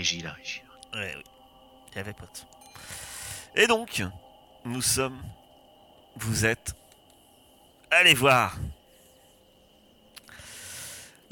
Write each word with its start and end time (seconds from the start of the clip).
Régie, 0.00 0.20
la 0.22 0.32
régie. 0.32 0.62
Ouais, 0.94 1.12
oui. 1.14 1.22
Il 1.90 1.94
n'y 1.96 2.00
avait 2.00 2.14
pas 2.14 2.24
de 2.24 2.34
son. 2.34 2.46
Et 3.54 3.66
donc, 3.66 4.02
nous 4.64 4.80
sommes. 4.80 5.22
Vous 6.16 6.46
êtes. 6.46 6.72
Allez 7.90 8.14
voir 8.14 8.56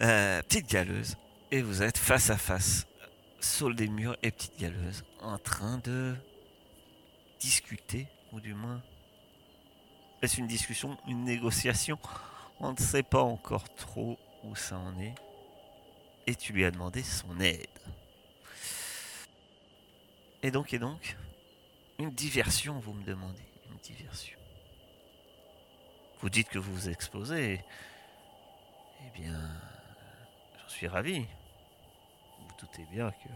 Euh, 0.02 0.42
Petite 0.42 0.68
galeuse. 0.70 1.16
Et 1.50 1.62
vous 1.62 1.82
êtes 1.82 1.96
face 1.96 2.28
à 2.28 2.36
face. 2.36 2.86
Saul 3.40 3.74
des 3.74 3.88
murs 3.88 4.18
et 4.22 4.30
Petite 4.30 4.60
galeuse. 4.60 5.02
En 5.22 5.38
train 5.38 5.78
de. 5.78 6.14
discuter. 7.40 8.06
Ou 8.32 8.40
du 8.40 8.52
moins. 8.52 8.82
Est-ce 10.20 10.40
une 10.40 10.46
discussion 10.46 10.98
Une 11.06 11.24
négociation? 11.24 11.98
On 12.60 12.72
ne 12.72 12.76
sait 12.78 13.02
pas 13.02 13.22
encore 13.22 13.72
trop 13.76 14.18
où 14.44 14.54
ça 14.54 14.76
en 14.76 15.00
est. 15.00 15.14
Et 16.26 16.34
tu 16.34 16.52
lui 16.52 16.66
as 16.66 16.70
demandé 16.70 17.02
son 17.02 17.40
aide. 17.40 17.66
Et 20.42 20.50
donc, 20.50 20.72
et 20.72 20.78
donc 20.78 21.16
Une 21.98 22.10
diversion, 22.10 22.78
vous 22.78 22.92
me 22.92 23.04
demandez. 23.04 23.42
Une 23.70 23.78
diversion. 23.78 24.38
Vous 26.20 26.30
dites 26.30 26.48
que 26.48 26.58
vous 26.58 26.72
vous 26.72 26.88
exposez. 26.88 27.60
Eh 29.04 29.20
bien, 29.20 29.38
j'en 30.60 30.68
suis 30.68 30.88
ravi. 30.88 31.20
Vous 32.40 32.54
doutez 32.60 32.86
bien 32.90 33.10
que 33.10 33.28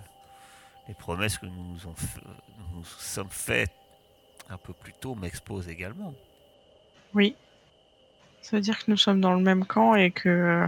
les 0.89 0.95
promesses 0.95 1.39
que 1.39 1.47
nous 1.47 1.77
nous, 2.75 2.85
sommes 2.85 3.31
faites 3.31 3.73
un 4.49 4.57
peu 4.57 4.73
plus 4.73 4.93
tôt 4.93 5.15
m'exposent 5.15 5.69
également. 5.69 6.15
Oui. 7.15 7.37
Ça 8.43 8.57
veut 8.57 8.63
dire 8.63 8.79
que 8.79 8.91
nous 8.91 8.97
sommes 8.97 9.21
dans 9.21 9.35
le 9.35 9.41
même 9.41 9.65
camp 9.65 9.95
et 9.95 10.11
que 10.11 10.29
euh, 10.29 10.67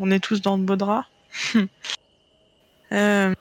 on 0.00 0.10
est 0.10 0.18
tous 0.18 0.42
dans 0.42 0.58
de 0.58 0.64
beaux 0.64 0.76
draps. 0.76 1.08
Euh, 2.90 3.34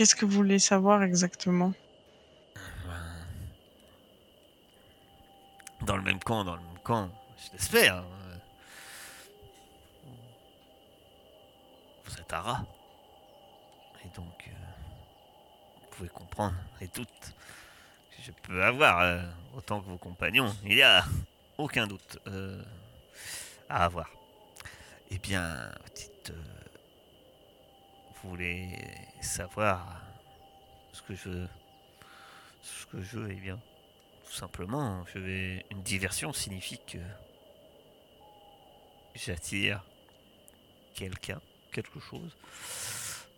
Qu'est-ce 0.00 0.14
que 0.14 0.24
vous 0.24 0.32
voulez 0.32 0.58
savoir 0.58 1.02
exactement? 1.02 1.74
Dans 5.82 5.94
le 5.98 6.02
même 6.02 6.18
camp, 6.20 6.42
dans 6.42 6.56
le 6.56 6.62
même 6.62 6.78
camp, 6.82 7.10
je 7.36 7.52
l'espère. 7.52 7.96
hein. 7.96 8.04
Vous 12.06 12.14
êtes 12.18 12.32
un 12.32 12.40
rat. 12.40 12.64
Et 14.06 14.08
donc, 14.16 14.48
euh, 14.48 14.52
vous 15.82 15.88
pouvez 15.90 16.08
comprendre 16.08 16.56
les 16.80 16.86
doutes 16.86 17.34
que 18.16 18.22
je 18.22 18.32
peux 18.44 18.64
avoir, 18.64 19.00
euh, 19.00 19.20
autant 19.54 19.82
que 19.82 19.86
vos 19.90 19.98
compagnons. 19.98 20.50
Il 20.62 20.76
n'y 20.76 20.82
a 20.82 21.04
aucun 21.58 21.86
doute 21.86 22.16
euh, 22.26 22.64
à 23.68 23.84
avoir. 23.84 24.08
Eh 25.10 25.18
bien, 25.18 25.70
petite. 25.84 26.32
Voulez 28.28 28.78
savoir 29.20 30.02
ce 30.92 31.02
que 31.02 31.14
je. 31.14 31.46
Ce 32.62 32.86
que 32.86 33.00
je 33.00 33.18
veux, 33.18 33.30
eh 33.30 33.40
bien. 33.40 33.58
Tout 34.26 34.36
simplement, 34.36 35.04
je 35.14 35.18
vais. 35.18 35.64
Une 35.70 35.82
diversion 35.82 36.32
signifie 36.32 36.80
que. 36.86 36.98
J'attire 39.14 39.82
quelqu'un, 40.94 41.40
quelque 41.72 41.98
chose, 41.98 42.36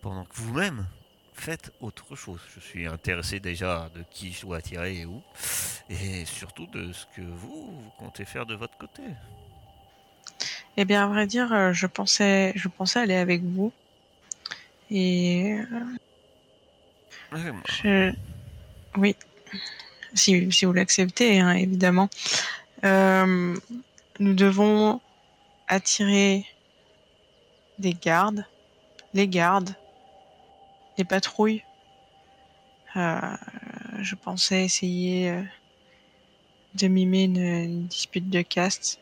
pendant 0.01 0.25
que 0.25 0.35
vous-même 0.35 0.87
faites 1.35 1.73
autre 1.81 2.15
chose. 2.15 2.41
Je 2.55 2.61
suis 2.61 2.87
intéressé 2.87 3.41
déjà 3.41 3.89
de 3.95 4.05
qui 4.11 4.33
je 4.33 4.43
dois 4.43 4.59
attirer 4.59 4.99
et 4.99 5.07
où, 5.07 5.23
et 5.89 6.25
surtout 6.25 6.67
de 6.67 6.93
ce 6.93 7.07
que 7.17 7.23
vous, 7.23 7.81
vous 7.81 7.91
comptez 7.99 8.25
faire 8.25 8.47
de 8.47 8.55
votre 8.55 8.77
côté. 8.77 9.03
Eh 10.77 10.85
bien, 10.85 11.05
à 11.05 11.07
vrai 11.07 11.27
dire, 11.27 11.53
euh, 11.53 11.73
je 11.73 11.87
pensais, 11.87 12.53
je 12.57 12.69
pensais 12.69 13.01
aller 13.01 13.17
avec 13.17 13.43
vous. 13.43 13.73
Et 14.95 15.57
euh, 17.33 17.53
je... 17.83 18.13
oui, 18.99 19.17
si, 20.13 20.53
si 20.53 20.65
vous 20.67 20.75
l'acceptez, 20.75 21.41
hein, 21.41 21.53
évidemment. 21.53 22.11
Euh, 22.85 23.57
nous 24.19 24.35
devons 24.35 25.01
attirer 25.67 26.45
des 27.79 27.95
gardes, 27.95 28.45
les 29.15 29.29
gardes, 29.29 29.75
les 30.99 31.05
patrouilles. 31.05 31.65
Euh, 32.97 33.19
je 34.01 34.15
pensais 34.15 34.65
essayer 34.65 35.31
euh, 35.31 35.43
de 36.75 36.89
mimer 36.89 37.23
une, 37.23 37.39
une 37.39 37.87
dispute 37.87 38.29
de 38.29 38.43
caste. 38.43 38.99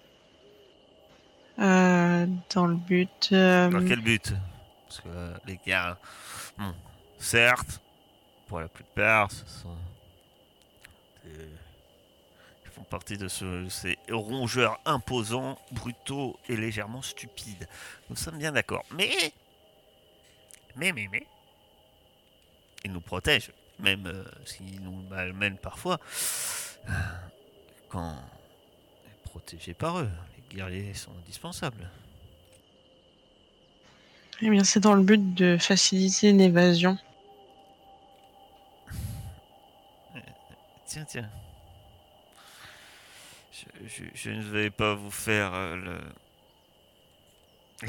Euh, 1.59 2.27
dans 2.55 2.67
le 2.67 2.77
but. 2.77 3.31
euh, 3.33 3.69
Dans 3.71 3.85
quel 3.85 4.01
but? 4.01 4.35
Parce 4.91 5.03
que 5.03 5.09
euh, 5.09 5.37
les 5.47 5.61
gars, 5.65 5.97
certes, 7.21 7.81
pour 8.49 8.59
la 8.59 8.67
plupart, 8.67 9.31
ce 9.31 9.47
sont 9.47 9.77
ils 11.25 12.71
font 12.73 12.83
partie 12.83 13.17
de 13.17 13.29
ce- 13.29 13.69
ces 13.69 13.97
rongeurs 14.11 14.81
imposants, 14.85 15.57
brutaux 15.71 16.37
et 16.49 16.57
légèrement 16.57 17.03
stupides. 17.03 17.69
Nous 18.09 18.17
sommes 18.17 18.39
bien 18.39 18.51
d'accord. 18.51 18.85
Mais, 18.91 19.33
mais, 20.75 20.91
mais, 20.93 21.07
mais, 21.13 21.25
ils 22.85 22.91
nous 22.93 23.01
protègent, 23.01 23.53
même 23.79 24.07
euh, 24.07 24.25
s'ils 24.45 24.81
nous 24.83 25.03
malmènent 25.09 25.59
parfois. 25.59 26.01
euh, 26.89 26.93
Quand 27.89 28.17
protégés 29.25 29.75
par 29.75 30.01
eux, 30.01 30.11
les 30.37 30.57
guerriers 30.57 30.95
sont 30.95 31.13
indispensables. 31.19 31.89
Eh 34.43 34.49
bien, 34.51 34.65
c'est 34.65 34.81
dans 34.81 34.95
le 34.95 35.03
but 35.03 35.35
de 35.35 35.59
faciliter 35.59 36.31
une 36.31 36.41
évasion. 36.41 36.97
Tiens, 40.87 41.05
tiens. 41.05 41.29
Je, 43.53 43.65
je- 43.87 44.11
je 44.15 44.31
ne 44.31 44.43
vais 44.43 44.71
pas 44.71 44.95
vous 44.95 45.11
faire 45.11 45.53
euh, 45.55 45.77
le 45.77 46.01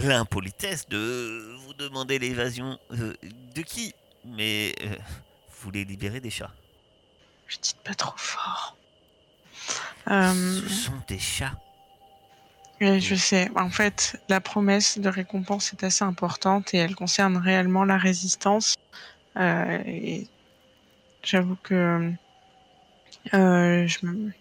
l'impolitesse 0.08 0.88
de 0.88 1.54
vous 1.66 1.74
demander 1.74 2.18
l'évasion 2.20 2.80
euh, 2.92 3.14
de 3.56 3.62
qui, 3.62 3.94
mais 4.24 4.74
euh, 4.82 4.96
vous 5.50 5.56
voulez 5.64 5.84
libérer 5.84 6.22
des 6.22 6.30
chats. 6.30 6.52
Je 7.48 7.58
dis 7.58 7.76
pas 7.84 7.94
trop 7.94 8.16
fort. 8.18 8.78
Euh, 10.10 10.62
Ce 10.62 10.70
sont 10.70 11.02
des 11.08 11.20
chats. 11.20 11.58
Oui, 12.82 13.00
je 13.00 13.16
sais. 13.16 13.50
En 13.56 13.70
fait, 13.70 14.20
la 14.28 14.42
promesse 14.42 14.98
de 14.98 15.08
récompense 15.08 15.72
est 15.74 15.84
assez 15.84 16.04
importante 16.04 16.74
et 16.74 16.78
elle 16.78 16.96
concerne 16.96 17.38
réellement 17.38 17.84
la 17.86 17.98
résistance. 17.98 18.76
Euh, 19.38 19.78
et 19.86 20.28
j'avoue 21.24 21.58
que 21.62 22.12
euh, 23.34 23.88
je 23.88 24.06
me... 24.06 24.32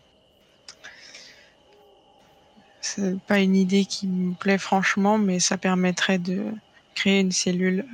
c'est 2.81 3.21
pas 3.21 3.41
une 3.41 3.57
idée 3.57 3.85
qui 3.85 4.07
me 4.07 4.35
plaît 4.35 4.59
franchement, 4.59 5.19
mais 5.19 5.39
ça 5.39 5.59
permettrait 5.59 6.19
de 6.19 6.53
créer 6.95 7.21
une 7.21 7.33
cellule. 7.33 7.85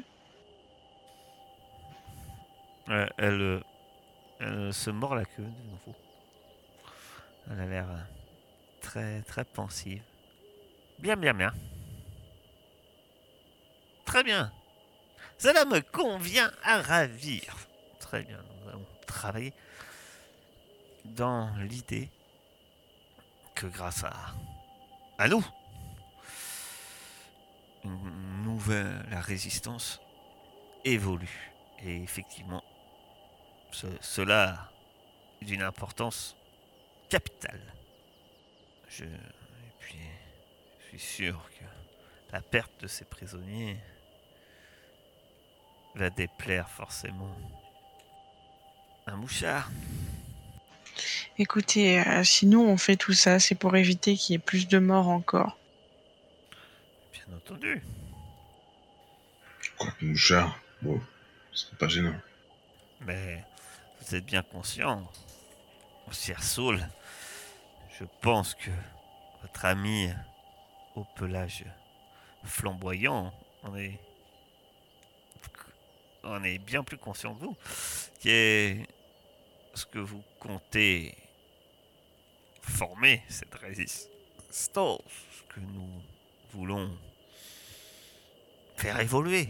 Euh, 2.89 3.07
elle, 3.19 3.41
euh, 3.41 3.61
elle 4.39 4.73
se 4.73 4.91
mord 4.91 5.17
la 5.17 5.25
queue 5.25 5.43
de 5.43 5.71
nouveau. 5.71 5.97
Elle 7.51 7.61
a 7.61 7.67
l'air 7.67 7.87
très 8.81 9.23
très 9.23 9.45
pensive. 9.45 10.03
Bien, 10.99 11.17
bien, 11.17 11.35
bien. 11.35 11.53
Très 14.05 14.23
bien. 14.23 14.53
Cela 15.39 15.65
me 15.65 15.81
convient 15.81 16.51
à 16.63 16.81
ravir. 16.81 17.57
Très 18.01 18.23
bien. 18.23 18.39
Nous 18.63 18.69
allons 18.71 18.87
travailler 19.07 19.53
dans 21.05 21.55
l'idée 21.59 22.09
que 23.55 23.67
grâce 23.67 24.05
à, 24.05 24.13
à 25.19 25.29
nous, 25.29 25.45
la 29.11 29.21
résistance 29.21 30.01
évolue. 30.85 31.53
Et 31.83 32.03
effectivement, 32.03 32.63
ce- 33.71 33.87
cela 34.01 34.71
est 35.41 35.45
d'une 35.45 35.63
importance 35.63 36.37
capitale. 37.09 37.61
Je 38.89 39.05
suis 40.99 41.25
sûr 41.25 41.51
que 41.59 41.65
la 42.33 42.41
perte 42.41 42.81
de 42.81 42.87
ces 42.87 43.05
prisonniers 43.05 43.77
va 45.95 46.11
déplaire 46.11 46.69
forcément 46.69 47.37
un 49.07 49.17
mouchard. 49.17 49.71
Écoutez, 51.39 52.01
euh, 52.01 52.25
si 52.25 52.47
nous 52.47 52.61
on 52.61 52.77
fait 52.77 52.97
tout 52.97 53.13
ça, 53.13 53.39
c'est 53.39 53.55
pour 53.55 53.77
éviter 53.77 54.17
qu'il 54.17 54.33
y 54.33 54.37
ait 54.37 54.39
plus 54.39 54.69
de 54.69 54.79
morts 54.79 55.09
encore. 55.09 55.59
Bien 57.13 57.37
entendu. 57.37 57.83
Quoique 59.79 60.05
mouchard, 60.05 60.59
bon, 60.81 61.01
c'est 61.53 61.77
pas 61.77 61.89
gênant. 61.89 62.19
Mais 63.03 63.45
vous 64.01 64.15
êtes 64.15 64.25
bien 64.25 64.43
conscient, 64.43 65.07
cher 66.11 66.43
Saul, 66.43 66.81
je 67.99 68.05
pense 68.23 68.55
que 68.55 68.71
votre 69.43 69.65
ami 69.67 70.09
au 70.97 71.05
pelage 71.17 71.65
flamboyant 72.45 73.33
on 76.29 76.43
est 76.43 76.59
bien 76.59 76.83
plus 76.83 76.99
conscient 76.99 77.35
que 77.35 77.41
vous, 77.41 77.57
qui 78.21 78.87
ce 79.75 79.87
que 79.87 79.99
vous 79.99 80.23
comptez 80.41 81.15
former 82.63 83.23
cette 83.29 83.55
résistance 83.55 85.01
que 85.49 85.61
nous 85.61 85.89
voulons 86.53 86.91
faire 88.77 88.99
évoluer. 89.01 89.49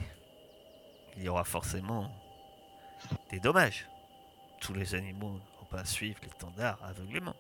Il 1.16 1.22
y 1.22 1.28
aura 1.28 1.44
forcément 1.44 2.12
des 3.30 3.40
dommages. 3.40 3.86
Tous 4.60 4.74
les 4.74 4.94
animaux 4.94 5.32
ne 5.32 5.60
vont 5.60 5.66
pas 5.70 5.84
suivre 5.84 6.18
l'étendard 6.22 6.78
aveuglément. 6.82 7.36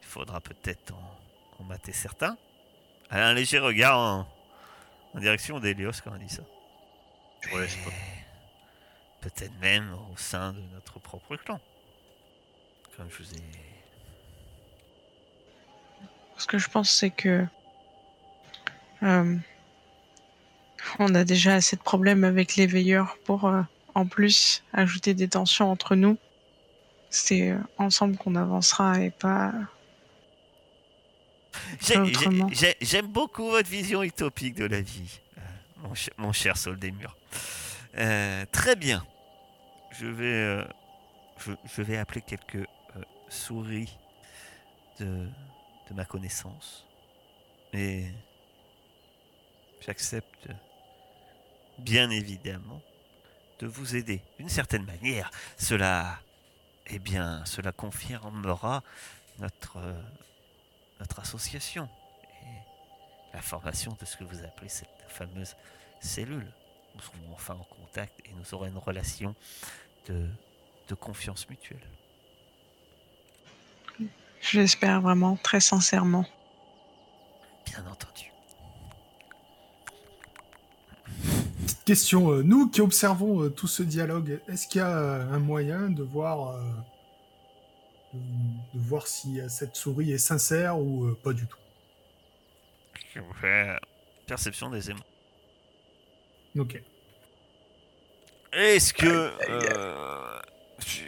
Il 0.00 0.06
faudra 0.06 0.40
peut-être 0.40 0.94
en 1.58 1.64
mater 1.64 1.92
certains. 1.92 2.36
Elle 3.10 3.20
a 3.20 3.28
un 3.28 3.34
léger 3.34 3.58
regard 3.58 3.98
en, 3.98 4.26
direction 5.20 5.58
d'Elios 5.58 5.92
quand 6.04 6.14
elle 6.14 6.26
dit 6.26 6.32
ça. 6.34 6.42
Ouais, 7.52 7.66
c'est 7.68 7.82
pas- 7.84 7.90
Et 7.90 9.28
Peut-être 9.28 9.58
même 9.60 9.92
au 10.12 10.16
sein 10.16 10.52
de 10.52 10.60
notre 10.74 10.98
propre 10.98 11.36
clan. 11.36 11.60
Comme 12.96 13.10
je 13.10 13.22
vous 13.22 13.34
ai 13.34 13.42
Ce 16.38 16.46
que 16.46 16.58
je 16.58 16.68
pense, 16.70 16.90
c'est 16.90 17.10
que 17.10 17.44
euh, 19.02 19.36
on 20.98 21.14
a 21.14 21.24
déjà 21.24 21.54
assez 21.54 21.76
de 21.76 21.82
problèmes 21.82 22.24
avec 22.24 22.56
les 22.56 22.66
veilleurs 22.66 23.18
pour, 23.24 23.46
euh, 23.46 23.60
en 23.94 24.06
plus, 24.06 24.62
ajouter 24.72 25.12
des 25.14 25.28
tensions 25.28 25.70
entre 25.70 25.96
nous. 25.96 26.16
C'est 27.10 27.50
euh, 27.50 27.58
ensemble 27.76 28.16
qu'on 28.16 28.36
avancera 28.36 29.00
et 29.00 29.10
pas. 29.10 29.52
J'ai- 29.52 29.52
Pas 29.52 29.60
j'ai- 29.60 29.60
autrement. 29.60 29.68
j'ai- 31.12 31.39
J'aime 32.80 33.06
beaucoup 33.08 33.50
votre 33.50 33.68
vision 33.68 34.02
utopique 34.02 34.54
de 34.54 34.66
la 34.66 34.80
vie, 34.80 35.20
euh, 35.38 35.40
mon, 35.78 35.94
cher, 35.94 36.14
mon 36.18 36.32
cher 36.32 36.56
Sol 36.56 36.78
des 36.78 36.90
Murs. 36.90 37.16
Euh, 37.96 38.44
très 38.52 38.76
bien. 38.76 39.04
Je 39.98 40.06
vais, 40.06 40.24
euh, 40.24 40.64
je, 41.38 41.52
je 41.76 41.82
vais 41.82 41.96
appeler 41.98 42.22
quelques 42.22 42.54
euh, 42.56 43.02
souris 43.28 43.96
de, 45.00 45.06
de 45.06 45.94
ma 45.94 46.04
connaissance. 46.04 46.86
Et 47.72 48.04
j'accepte 49.84 50.48
bien 51.78 52.10
évidemment 52.10 52.80
de 53.60 53.66
vous 53.66 53.96
aider 53.96 54.22
d'une 54.38 54.48
certaine 54.48 54.84
manière. 54.84 55.30
Cela, 55.56 56.20
eh 56.86 56.98
bien, 56.98 57.44
cela 57.44 57.72
confirmera 57.72 58.82
notre 59.38 59.78
notre 61.00 61.18
association 61.20 61.88
et 62.42 63.34
la 63.34 63.42
formation 63.42 63.96
de 64.00 64.04
ce 64.04 64.16
que 64.16 64.24
vous 64.24 64.44
appelez 64.44 64.68
cette 64.68 64.88
fameuse 65.08 65.56
cellule. 66.00 66.46
Nous 66.94 67.00
serons 67.00 67.32
enfin 67.32 67.54
en 67.54 67.64
contact 67.64 68.20
et 68.26 68.32
nous 68.34 68.54
aurons 68.54 68.66
une 68.66 68.78
relation 68.78 69.34
de, 70.08 70.26
de 70.88 70.94
confiance 70.94 71.48
mutuelle. 71.48 71.86
Je 74.40 74.58
l'espère 74.58 75.00
vraiment, 75.00 75.36
très 75.36 75.60
sincèrement. 75.60 76.24
Bien 77.66 77.84
entendu. 77.86 78.32
Petite 81.60 81.84
question, 81.84 82.30
euh, 82.32 82.42
nous 82.42 82.68
qui 82.68 82.80
observons 82.80 83.42
euh, 83.42 83.50
tout 83.50 83.66
ce 83.66 83.82
dialogue, 83.82 84.40
est-ce 84.48 84.66
qu'il 84.66 84.80
y 84.80 84.82
a 84.82 84.96
euh, 84.96 85.32
un 85.32 85.38
moyen 85.38 85.90
de 85.90 86.02
voir, 86.02 86.50
euh, 86.50 86.62
de, 88.14 88.18
de 88.78 88.84
voir 88.84 89.06
si 89.06 89.40
euh, 89.40 89.48
cette 89.48 89.76
souris 89.76 90.12
est 90.12 90.18
sincère 90.18 90.78
ou 90.78 91.06
euh, 91.06 91.18
pas 91.22 91.32
du 91.32 91.46
tout 91.46 91.58
Je 93.14 93.20
vous 93.20 93.32
fais 93.34 93.76
perception 94.26 94.70
des 94.70 94.90
émotions. 94.90 95.06
Ok. 96.58 96.82
Est-ce 98.52 98.92
que 98.92 99.32
euh, 99.48 100.40
tu, 100.84 101.04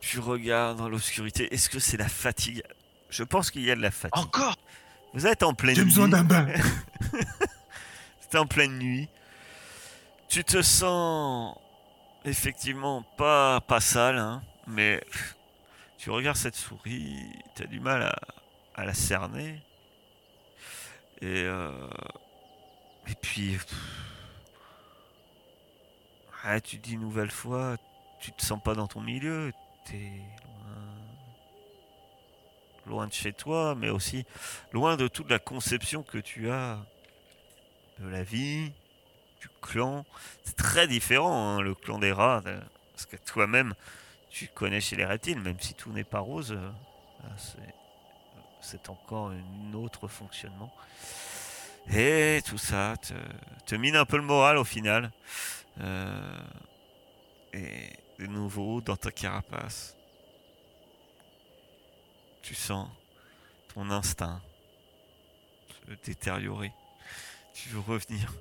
tu 0.00 0.18
regardes 0.18 0.78
dans 0.78 0.88
l'obscurité 0.88 1.52
Est-ce 1.52 1.70
que 1.70 1.78
c'est 1.78 1.96
la 1.96 2.08
fatigue? 2.08 2.62
Je 3.08 3.22
pense 3.24 3.50
qu'il 3.50 3.62
y 3.62 3.70
a 3.70 3.74
de 3.74 3.80
la 3.80 3.90
fatigue. 3.90 4.22
Encore? 4.22 4.56
Vous 5.14 5.26
êtes 5.26 5.42
en 5.42 5.54
pleine 5.54 5.74
J'ai 5.74 5.84
besoin 5.84 6.04
nuit. 6.06 6.12
d'un 6.12 6.24
bain. 6.24 6.46
C'est 8.20 8.36
en 8.36 8.46
pleine 8.46 8.76
nuit. 8.78 9.08
Tu 10.28 10.44
te 10.44 10.60
sens 10.60 11.56
effectivement 12.26 13.02
pas, 13.16 13.62
pas 13.62 13.80
sale, 13.80 14.18
hein, 14.18 14.42
mais 14.66 15.02
tu 15.98 16.10
regardes 16.10 16.36
cette 16.36 16.54
souris, 16.54 17.16
tu 17.56 17.64
as 17.64 17.66
du 17.66 17.80
mal 17.80 18.14
à, 18.74 18.84
la 18.84 18.94
cerner. 18.94 19.60
Et, 21.20 21.42
euh, 21.42 21.88
puis, 23.20 23.58
tu 26.62 26.76
dis 26.78 26.92
une 26.94 27.00
nouvelle 27.00 27.32
fois, 27.32 27.76
tu 28.20 28.32
te 28.32 28.42
sens 28.42 28.62
pas 28.62 28.74
dans 28.74 28.86
ton 28.86 29.00
milieu, 29.00 29.52
tu 29.86 29.96
es 29.96 30.12
loin, 32.86 33.06
de 33.06 33.12
chez 33.12 33.32
toi, 33.32 33.74
mais 33.74 33.90
aussi 33.90 34.24
loin 34.72 34.96
de 34.96 35.08
toute 35.08 35.28
la 35.28 35.38
conception 35.38 36.02
que 36.02 36.18
tu 36.18 36.48
as 36.48 36.78
de 37.98 38.08
la 38.08 38.22
vie, 38.22 38.72
du 39.40 39.48
clan. 39.60 40.06
C'est 40.44 40.56
très 40.56 40.86
différent, 40.86 41.58
hein, 41.58 41.60
le 41.60 41.74
clan 41.74 41.98
des 41.98 42.12
rats, 42.12 42.40
de 42.40 42.58
ce 42.96 43.06
que 43.06 43.16
toi-même 43.16 43.74
tu 44.30 44.48
connais 44.48 44.80
chez 44.80 44.96
les 44.96 45.04
reptiles, 45.04 45.40
même 45.40 45.58
si 45.60 45.74
tout 45.74 45.92
n'est 45.92 46.04
pas 46.04 46.20
rose, 46.20 46.52
euh, 46.52 46.70
euh, 47.24 47.28
c'est- 48.60 48.88
encore 48.88 49.30
un 49.30 49.72
autre 49.74 50.08
fonctionnement. 50.08 50.72
Et 51.90 52.40
tout 52.44 52.58
ça 52.58 52.94
te, 53.00 53.14
te 53.66 53.74
mine 53.74 53.96
un 53.96 54.04
peu 54.04 54.16
le 54.16 54.22
moral 54.22 54.56
au 54.58 54.64
final. 54.64 55.10
Euh, 55.80 56.38
et 57.52 57.90
de 58.18 58.26
nouveau, 58.26 58.80
dans 58.80 58.96
ta 58.96 59.10
carapace, 59.10 59.96
tu 62.42 62.54
sens 62.54 62.88
ton 63.74 63.90
instinct 63.90 64.40
se 65.88 65.94
détériorer. 66.04 66.72
Tu 67.54 67.68
veux 67.70 67.80
revenir 67.80 68.32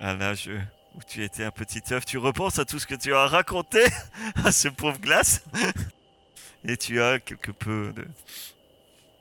à 0.00 0.14
l'âge 0.14 0.50
où 0.96 1.00
tu 1.06 1.24
étais 1.24 1.44
un 1.44 1.50
petit 1.50 1.82
œuf. 1.92 2.04
Tu 2.04 2.18
repenses 2.18 2.58
à 2.58 2.64
tout 2.64 2.78
ce 2.78 2.86
que 2.86 2.94
tu 2.94 3.14
as 3.14 3.26
raconté 3.26 3.84
à 4.44 4.52
ce 4.52 4.68
pauvre 4.68 4.98
glace. 4.98 5.44
Et 6.64 6.76
tu 6.76 7.00
as 7.00 7.18
quelque 7.20 7.52
peu 7.52 7.92
de... 7.94 8.06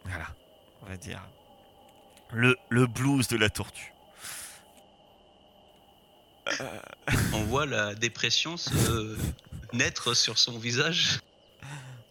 Voilà, 0.06 0.28
on 0.82 0.88
va 0.88 0.98
dire. 0.98 1.22
Le, 2.32 2.58
le 2.70 2.88
blues 2.88 3.28
de 3.28 3.38
la 3.38 3.50
tortue. 3.50 3.94
On 7.34 7.44
voit 7.46 7.66
la 7.66 7.96
dépression 7.96 8.56
se 8.58 9.18
naître 9.74 10.14
sur 10.14 10.38
son 10.38 10.58
visage? 10.58 11.20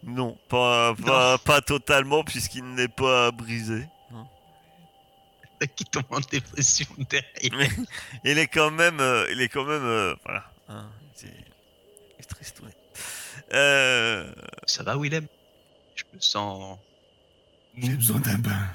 Non, 0.02 0.36
pas, 0.48 0.94
pas, 0.94 1.38
pas 1.38 1.60
totalement 1.60 2.24
puisqu'il 2.24 2.64
n'est 2.74 2.88
pas 2.88 3.30
brisé. 3.30 3.86
qui 5.76 5.84
tombe 5.84 6.04
en 6.10 6.20
dépression 6.20 6.86
derrière. 7.10 7.58
Mais 7.58 7.68
il 8.24 8.38
est 8.38 8.48
quand 8.48 8.70
même, 8.70 9.00
euh, 9.00 9.26
il 9.30 9.40
est 9.40 9.48
quand 9.48 9.64
même, 9.64 9.82
euh, 9.84 10.14
voilà, 10.24 10.50
hein, 10.68 10.90
c'est 11.14 11.26
il 11.28 12.20
est 12.20 12.28
tristouné. 12.28 12.72
Euh, 13.52 14.32
Ça 14.66 14.82
va, 14.82 14.96
Willem? 14.96 15.26
Je 15.94 16.04
me 16.14 16.20
sens. 16.20 16.78
J'ai 17.76 17.94
besoin 17.94 18.20
d'un 18.20 18.38
bain. 18.38 18.68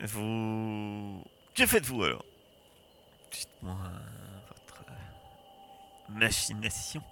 vous, 0.00 1.22
que 1.54 1.66
faites-vous 1.66 2.02
alors? 2.04 2.24
Dites-moi 3.32 3.76
euh, 3.84 4.38
votre 4.48 4.84
machination. 6.10 7.02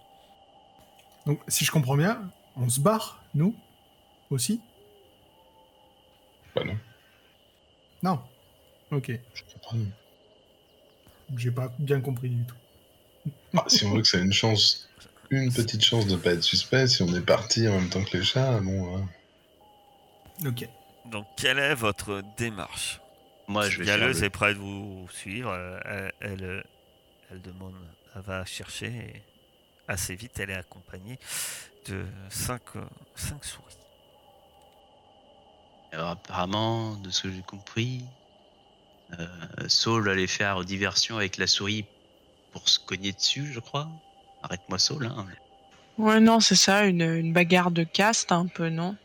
Donc, 1.27 1.41
si 1.49 1.65
je 1.65 1.71
comprends 1.73 1.97
bien, 1.97 2.31
on 2.57 2.69
se 2.69 2.81
barre, 2.81 3.23
nous 3.35 3.55
Aussi? 4.31 4.61
Bah 6.55 6.63
non, 6.65 6.79
Non. 8.03 8.23
Ok. 8.95 9.11
je 9.35 9.43
comprends. 9.53 9.77
J'ai 11.37 11.51
pas 11.51 11.73
bien 11.79 12.01
compris 12.01 12.29
du 12.29 12.45
tout. 12.45 12.55
Ah, 13.57 13.65
si 13.69 13.85
on 13.85 13.95
veut 13.95 14.03
que 14.03 14.09
ça 14.09 14.19
ait 14.19 14.23
une 14.23 14.33
chance, 14.33 14.89
une 15.31 15.53
petite 15.53 15.83
chance 15.85 16.07
de 16.07 16.17
pas 16.17 16.33
être 16.33 16.43
suspect, 16.43 16.87
si 16.87 17.03
on 17.03 17.15
est 17.15 17.21
parti 17.25 17.67
en 17.69 17.73
même 17.81 17.89
temps 17.89 18.05
que 18.05 18.17
les 18.17 18.23
chats, 18.25 18.61
bon, 18.61 18.97
hein. 18.99 19.09
Ok. 20.47 20.69
Donc, 21.07 21.27
quelle 21.37 21.59
est 21.59 21.75
votre 21.75 22.23
démarche? 22.37 23.01
Moi, 23.49 23.69
je 23.69 23.79
vais. 23.79 23.85
Galeuse 23.87 24.21
le- 24.21 24.27
est 24.27 24.31
prête 24.31 24.57
de 24.57 24.61
vous 24.63 25.07
suivre. 25.11 25.51
euh, 25.51 25.79
Elle, 25.85 26.13
elle, 26.21 26.45
euh, 26.45 26.63
elle 27.31 27.43
demande, 27.43 27.75
elle 28.15 28.23
va 28.23 28.45
chercher 28.45 28.87
et 28.89 29.23
assez 29.89 30.15
vite. 30.15 30.39
Elle 30.39 30.51
est 30.51 30.55
accompagnée 30.55 31.19
de 31.89 32.05
5 32.31 32.61
souris. 33.43 33.77
Alors, 35.93 36.11
apparemment, 36.11 36.97
de 36.97 37.11
ce 37.11 37.23
que 37.23 37.33
j'ai 37.33 37.43
compris, 37.43 38.03
euh, 38.03 38.24
Saul 39.69 40.09
allait 40.09 40.27
faire 40.27 40.65
diversion 40.65 41.17
avec 41.19 41.37
la 41.37 41.47
souris 41.47 41.85
pour 42.53 42.69
se 42.69 42.79
cogner 42.79 43.13
dessus, 43.13 43.53
je 43.53 43.61
crois. 43.61 43.89
Arrête-moi, 44.43 44.79
Saul. 44.79 45.07
Hein. 45.07 45.27
Ouais, 45.99 46.21
non, 46.21 46.41
c'est 46.41 46.57
ça, 46.57 46.87
une, 46.87 47.03
une 47.03 47.33
bagarre 47.33 47.71
de 47.71 47.85
caste 47.85 48.33
un 48.33 48.47
peu, 48.47 48.69
non? 48.69 48.97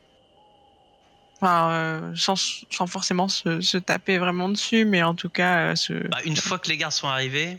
Enfin, 1.41 1.71
euh, 1.71 2.15
sans, 2.15 2.35
sans 2.69 2.87
forcément 2.87 3.27
se, 3.29 3.61
se 3.61 3.77
taper 3.77 4.17
vraiment 4.17 4.49
dessus, 4.49 4.83
mais 4.85 5.03
en 5.03 5.15
tout 5.15 5.29
cas 5.29 5.71
euh, 5.71 5.75
se, 5.75 5.93
Bah, 6.09 6.17
une 6.25 6.35
fois 6.35 6.59
que 6.59 6.67
les 6.67 6.75
gardes 6.77 6.91
sont 6.91 7.07
arrivés, 7.07 7.57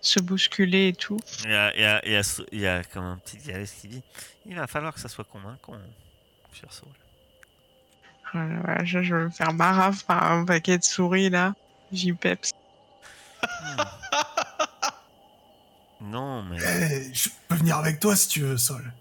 se 0.00 0.20
bousculer 0.20 0.88
et 0.88 0.92
tout. 0.94 1.18
Il 1.44 1.50
y 1.50 1.54
a, 1.54 1.74
il 1.74 1.80
y 1.82 1.84
a, 1.84 2.06
il 2.06 2.12
y 2.12 2.16
a, 2.16 2.22
ce- 2.22 2.42
il 2.52 2.60
y 2.60 2.66
a 2.66 2.82
comme 2.84 3.04
un 3.04 3.18
petit 3.18 3.36
dialecte 3.36 3.74
qui 3.80 3.88
dit 3.88 4.02
Il 4.46 4.54
va 4.56 4.66
falloir 4.66 4.94
que 4.94 5.00
ça 5.00 5.08
soit 5.08 5.24
convaincant, 5.24 5.74
cher 6.52 6.72
Saul. 6.72 6.88
Voilà, 8.34 8.84
je, 8.84 9.02
je 9.02 9.14
vais 9.14 9.24
me 9.24 9.30
faire 9.30 9.52
marave 9.52 10.04
par 10.04 10.32
un 10.32 10.44
paquet 10.44 10.78
de 10.78 10.84
souris 10.84 11.30
là. 11.30 11.54
J'y 11.92 12.12
peps. 12.12 12.52
Non, 16.00 16.42
mais. 16.42 16.58
Eh, 16.58 17.14
je 17.14 17.28
peux 17.48 17.54
venir 17.54 17.76
avec 17.76 18.00
toi 18.00 18.14
si 18.16 18.28
tu 18.28 18.40
veux, 18.40 18.58
Sol. 18.58 18.92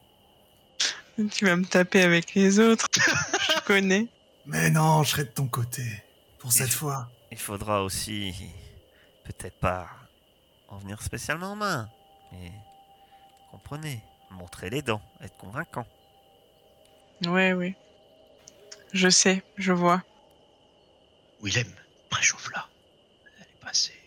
Tu 1.31 1.45
vas 1.45 1.55
me 1.55 1.65
taper 1.65 2.01
avec 2.01 2.33
les 2.33 2.59
autres. 2.59 2.87
je 2.95 3.61
connais. 3.65 4.07
Mais 4.45 4.69
non, 4.69 5.03
je 5.03 5.11
serai 5.11 5.23
de 5.25 5.29
ton 5.29 5.47
côté. 5.47 5.83
Pour 6.39 6.51
cette 6.51 6.71
fois. 6.71 7.09
Il 7.31 7.37
faudra 7.37 7.83
aussi, 7.83 8.33
peut-être 9.23 9.59
pas 9.59 9.87
en 10.69 10.77
venir 10.77 11.01
spécialement 11.01 11.51
en 11.51 11.55
main, 11.55 11.89
mais 12.31 12.51
comprenez, 13.51 14.03
montrer 14.31 14.69
les 14.69 14.81
dents, 14.81 15.01
être 15.21 15.37
convaincant. 15.37 15.85
Ouais, 17.25 17.53
ouais. 17.53 17.75
Je 18.93 19.09
sais, 19.09 19.43
je 19.57 19.71
vois. 19.73 20.03
Willem, 21.41 21.67
préchauffe-la. 22.09 22.67
Elle 23.39 23.43
est 23.45 23.65
passée. 23.65 23.99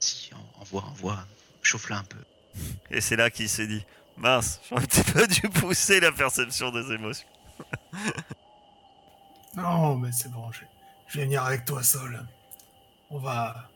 Si, 0.00 0.30
en- 0.34 0.60
envoie, 0.60 0.84
envoie. 0.84 1.26
Chauffe-la 1.62 1.98
un 1.98 2.04
peu. 2.04 2.18
Et 2.90 3.00
c'est 3.00 3.16
là 3.16 3.30
qu'il 3.30 3.48
se 3.48 3.62
dit 3.62 3.84
mince, 4.16 4.60
j'ai 4.68 4.76
un 4.76 4.80
petit 4.80 5.02
peu 5.02 5.26
dû 5.26 5.48
pousser 5.48 6.00
la 6.00 6.12
perception 6.12 6.70
des 6.70 6.92
émotions. 6.92 7.28
Non, 9.54 9.96
mais 9.96 10.10
c'est 10.12 10.30
bon, 10.30 10.50
je, 10.50 10.60
je 11.08 11.18
vais 11.18 11.24
venir 11.24 11.44
avec 11.44 11.66
toi, 11.66 11.82
Sol. 11.82 12.24
On 13.10 13.18
va 13.18 13.68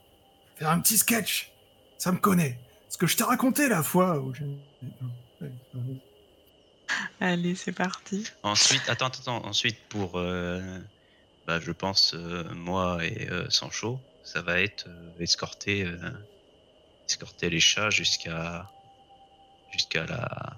faire 0.57 0.71
un 0.71 0.81
petit 0.81 0.97
sketch. 0.97 1.53
Ça 1.99 2.13
me 2.13 2.17
connaît. 2.17 2.59
Ce 2.89 2.97
que 2.97 3.07
je 3.07 3.15
t'ai 3.15 3.25
raconté 3.25 3.69
la 3.69 3.83
fois 3.83 4.19
où 4.19 4.33
j'ai... 4.35 4.47
Allez, 7.21 7.55
c'est 7.55 7.73
parti. 7.73 8.25
Ensuite, 8.43 8.89
attends, 8.89 9.07
attends, 9.07 9.45
ensuite 9.45 9.79
pour, 9.89 10.19
euh, 10.19 10.79
bah, 11.47 11.61
je 11.61 11.73
pense, 11.73 12.15
euh, 12.15 12.45
moi 12.55 13.05
et 13.05 13.29
euh, 13.31 13.49
Sancho, 13.51 13.99
ça 14.23 14.43
va 14.43 14.61
être 14.61 14.87
euh, 14.89 15.13
escorter, 15.21 15.85
euh, 15.85 16.13
escorter 17.09 17.51
les 17.51 17.61
chats 17.61 17.91
jusqu'à, 17.91 18.71
jusqu'à 19.73 20.05
la. 20.07 20.57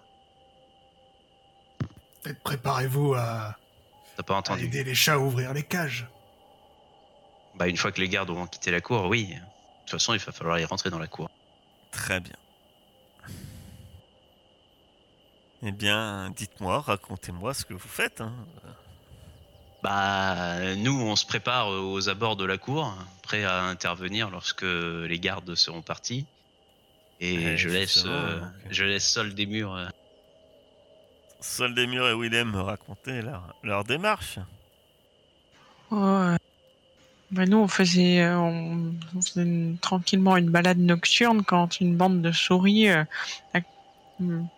Peut-être 2.23 2.41
préparez-vous 2.41 3.15
à, 3.15 3.57
T'as 4.17 4.23
pas 4.23 4.35
à 4.35 4.39
entendu 4.39 4.65
aider 4.65 4.85
les 4.85 4.95
chats 4.95 5.15
à 5.15 5.19
ouvrir 5.19 5.53
les 5.55 5.63
cages. 5.63 6.07
Bah, 7.55 7.69
une 7.69 7.77
fois 7.77 7.93
que 7.93 8.01
les 8.01 8.09
gardes 8.09 8.31
auront 8.31 8.47
quitté 8.47 8.71
la 8.71 8.81
cour, 8.81 9.07
oui. 9.07 9.27
De 9.27 9.35
toute 9.35 9.91
façon, 9.91 10.15
il 10.15 10.21
va 10.21 10.33
falloir 10.33 10.59
y 10.59 10.65
rentrer 10.65 10.91
dans 10.91 10.99
la 10.99 11.07
cour. 11.07 11.31
Très 11.91 12.21
bien. 12.21 12.35
Eh 15.63 15.73
bien, 15.73 16.31
dites-moi, 16.37 16.81
racontez-moi 16.81 17.53
ce 17.55 17.65
que 17.65 17.75
vous 17.75 17.89
faites. 17.89 18.21
hein. 18.21 18.33
Bah, 19.83 20.75
nous, 20.77 21.01
on 21.01 21.17
se 21.17 21.27
prépare 21.27 21.69
aux 21.69 22.09
abords 22.09 22.37
de 22.37 22.45
la 22.45 22.59
cour, 22.59 22.95
prêts 23.23 23.45
à 23.45 23.63
intervenir 23.65 24.31
lorsque 24.31 24.63
les 24.63 25.19
gardes 25.21 25.55
seront 25.55 25.83
partis. 25.83 26.27
Et 27.21 27.37
Ouais, 27.39 27.57
je 27.57 27.69
laisse, 27.69 28.05
euh, 28.07 28.41
donc. 28.41 28.49
je 28.71 28.85
laisse 28.85 29.09
Sol 29.09 29.35
des 29.35 29.47
murs. 29.47 29.75
euh, 29.75 29.89
Sol 31.41 31.75
des 31.75 31.87
Murs 31.87 32.09
et 32.09 32.15
Willem 32.15 32.51
me 32.53 32.61
racontaient 32.61 33.23
leur, 33.23 33.55
leur 33.63 33.85
démarche. 33.85 34.39
Ouais. 35.91 36.37
Bah, 37.31 37.45
nous, 37.47 37.59
on 37.59 37.69
faisait, 37.69 38.23
euh, 38.23 38.39
on, 38.39 38.95
on 39.15 39.23
faisait 39.23 39.43
une- 39.43 39.79
tranquillement 39.79 40.37
une 40.37 40.51
balade 40.51 40.79
nocturne 40.79 41.45
quand 41.45 41.81
une 41.81 41.97
bande 41.97 42.23
de 42.23 42.33
souris 42.33 42.89
euh, 42.89 43.05
a- 43.55 43.61
m- 44.21 44.49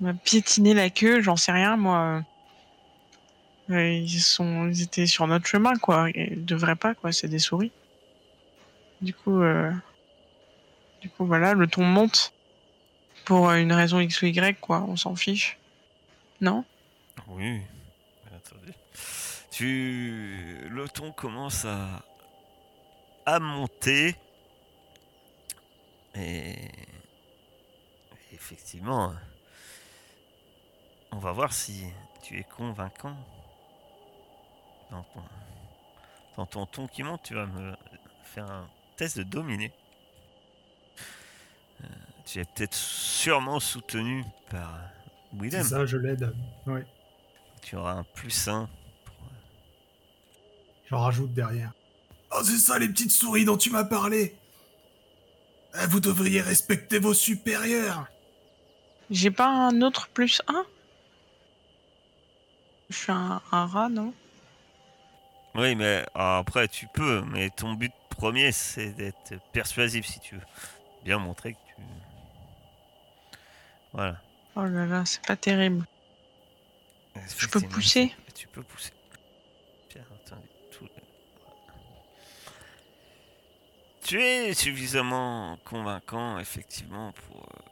m'a 0.00 0.14
piétiné 0.14 0.74
la 0.74 0.90
queue, 0.90 1.20
j'en 1.20 1.36
sais 1.36 1.52
rien, 1.52 1.76
moi. 1.76 2.22
Euh, 3.70 3.92
Ils, 3.92 4.20
sont, 4.20 4.68
ils 4.68 4.82
étaient 4.82 5.06
sur 5.06 5.26
notre 5.26 5.46
chemin, 5.46 5.76
quoi. 5.76 6.08
Ils 6.14 6.44
devraient 6.44 6.76
pas, 6.76 6.94
quoi. 6.94 7.12
C'est 7.12 7.28
des 7.28 7.38
souris. 7.38 7.72
Du 9.00 9.12
coup, 9.12 9.42
euh, 9.42 9.70
du 11.02 11.10
coup, 11.10 11.26
voilà, 11.26 11.52
le 11.54 11.66
ton 11.66 11.84
monte 11.84 12.32
pour 13.24 13.50
euh, 13.50 13.56
une 13.56 13.72
raison 13.72 14.00
X 14.00 14.22
ou 14.22 14.26
Y, 14.26 14.58
quoi. 14.58 14.86
On 14.88 14.96
s'en 14.96 15.14
fiche. 15.16 15.58
Non? 16.40 16.64
Oui. 17.26 17.60
Attendez. 18.34 18.72
Tu... 19.50 20.66
Le 20.70 20.88
ton 20.88 21.12
commence 21.12 21.64
à... 21.64 22.02
à 23.26 23.38
monter. 23.38 24.16
Et... 26.14 26.54
Effectivement, 28.32 29.12
on 31.12 31.18
va 31.18 31.32
voir 31.32 31.52
si 31.52 31.84
tu 32.22 32.38
es 32.38 32.44
convaincant. 32.44 33.16
Dans 34.90 35.02
ton, 35.02 35.22
dans 36.36 36.46
ton 36.46 36.66
ton 36.66 36.86
qui 36.88 37.02
monte, 37.02 37.22
tu 37.22 37.34
vas 37.34 37.46
me 37.46 37.74
faire 38.22 38.50
un 38.50 38.68
test 38.96 39.18
de 39.18 39.22
dominer. 39.22 39.72
Euh, 41.82 41.86
tu 42.24 42.40
es 42.40 42.44
peut-être 42.44 42.74
sûrement 42.74 43.60
soutenu 43.60 44.24
par 44.50 44.78
C'est 45.32 45.38
Willem. 45.42 45.62
ça, 45.64 45.86
je 45.86 45.96
l'aide. 45.98 46.34
Tu 47.62 47.76
auras 47.76 47.92
un 47.92 48.04
plus 48.04 48.48
1 48.48 48.68
J'en 50.88 51.00
rajoute 51.00 51.34
derrière. 51.34 51.72
Oh, 52.32 52.40
c'est 52.42 52.56
ça, 52.58 52.78
les 52.78 52.88
petites 52.88 53.10
souris 53.12 53.44
dont 53.44 53.58
tu 53.58 53.70
m'as 53.70 53.84
parlé. 53.84 54.34
Eh, 55.82 55.86
Vous 55.86 56.00
devriez 56.00 56.40
respecter 56.40 56.98
vos 56.98 57.12
supérieurs. 57.12 58.06
J'ai 59.10 59.30
pas 59.30 59.48
un 59.48 59.82
autre 59.82 60.08
plus 60.08 60.40
1 60.48 60.64
Je 62.90 62.96
suis 62.96 63.12
un, 63.12 63.40
un 63.52 63.66
rat, 63.66 63.88
non? 63.88 64.14
Oui, 65.54 65.74
mais 65.74 66.06
après, 66.14 66.68
tu 66.68 66.86
peux, 66.88 67.22
mais 67.22 67.50
ton 67.50 67.72
but 67.74 67.92
premier, 68.10 68.52
c'est 68.52 68.92
d'être 68.92 69.34
persuasif, 69.52 70.06
si 70.06 70.20
tu 70.20 70.36
veux. 70.36 70.46
Bien 71.04 71.18
montrer 71.18 71.52
que 71.54 71.58
tu... 71.66 71.74
Voilà. 73.92 74.16
Oh 74.56 74.64
là 74.64 74.86
là, 74.86 75.04
c'est 75.04 75.24
pas 75.26 75.36
terrible. 75.36 75.84
Je 77.36 77.46
peux 77.48 77.60
pousser? 77.60 78.14
Tu 78.34 78.46
peux 78.48 78.62
pousser. 78.62 78.92
Bien 79.92 80.02
entendu. 80.14 80.46
tout- 80.70 80.88
Tu 84.02 84.22
es 84.22 84.54
suffisamment 84.54 85.58
convaincant, 85.64 86.38
effectivement, 86.38 87.12
pour 87.12 87.36
euh, 87.42 87.62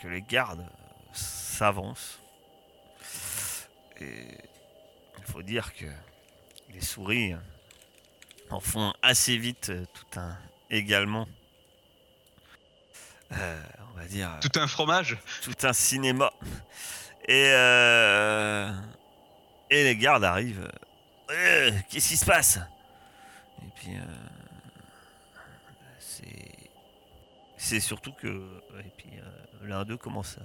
que 0.00 0.08
les 0.08 0.22
gardes 0.22 0.60
euh, 0.60 1.08
s'avancent. 1.12 2.19
Et 4.00 4.26
il 5.18 5.24
faut 5.24 5.42
dire 5.42 5.74
que 5.74 5.86
les 6.72 6.80
souris 6.80 7.32
euh, 7.34 7.38
en 8.50 8.60
font 8.60 8.92
assez 9.02 9.36
vite 9.36 9.70
euh, 9.70 9.84
tout 9.92 10.18
un 10.18 10.36
également. 10.70 11.28
euh, 13.32 13.62
on 13.92 13.98
va 13.98 14.06
dire 14.06 14.38
Tout 14.40 14.58
un 14.58 14.66
fromage 14.66 15.18
tout 15.42 15.54
un 15.62 15.72
cinéma. 15.72 16.32
Et, 17.28 17.46
euh, 17.54 18.72
et 19.68 19.84
les 19.84 19.96
gardes 19.96 20.24
arrivent. 20.24 20.70
Euh, 21.30 21.70
Qu'est-ce 21.90 22.08
qui 22.08 22.16
se 22.16 22.24
passe? 22.24 22.58
Et 23.62 23.68
puis, 23.76 23.96
euh, 23.96 24.02
c'est. 25.98 26.48
C'est 27.56 27.80
surtout 27.80 28.12
que. 28.14 28.26
Et 28.80 28.90
puis, 28.96 29.10
euh, 29.18 29.66
l'un 29.66 29.84
d'eux 29.84 29.98
commence 29.98 30.38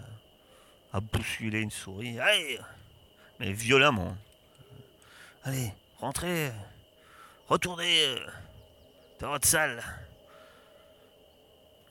à, 0.94 0.98
à 0.98 1.00
bousculer 1.00 1.62
une 1.62 1.72
souris. 1.72 2.20
Allez 2.20 2.60
Mais 3.40 3.52
violemment. 3.54 4.16
Allez, 5.44 5.72
rentrez 6.00 6.52
Retournez 7.48 8.06
euh, 8.06 8.18
dans 9.20 9.30
votre 9.30 9.48
salle 9.48 9.84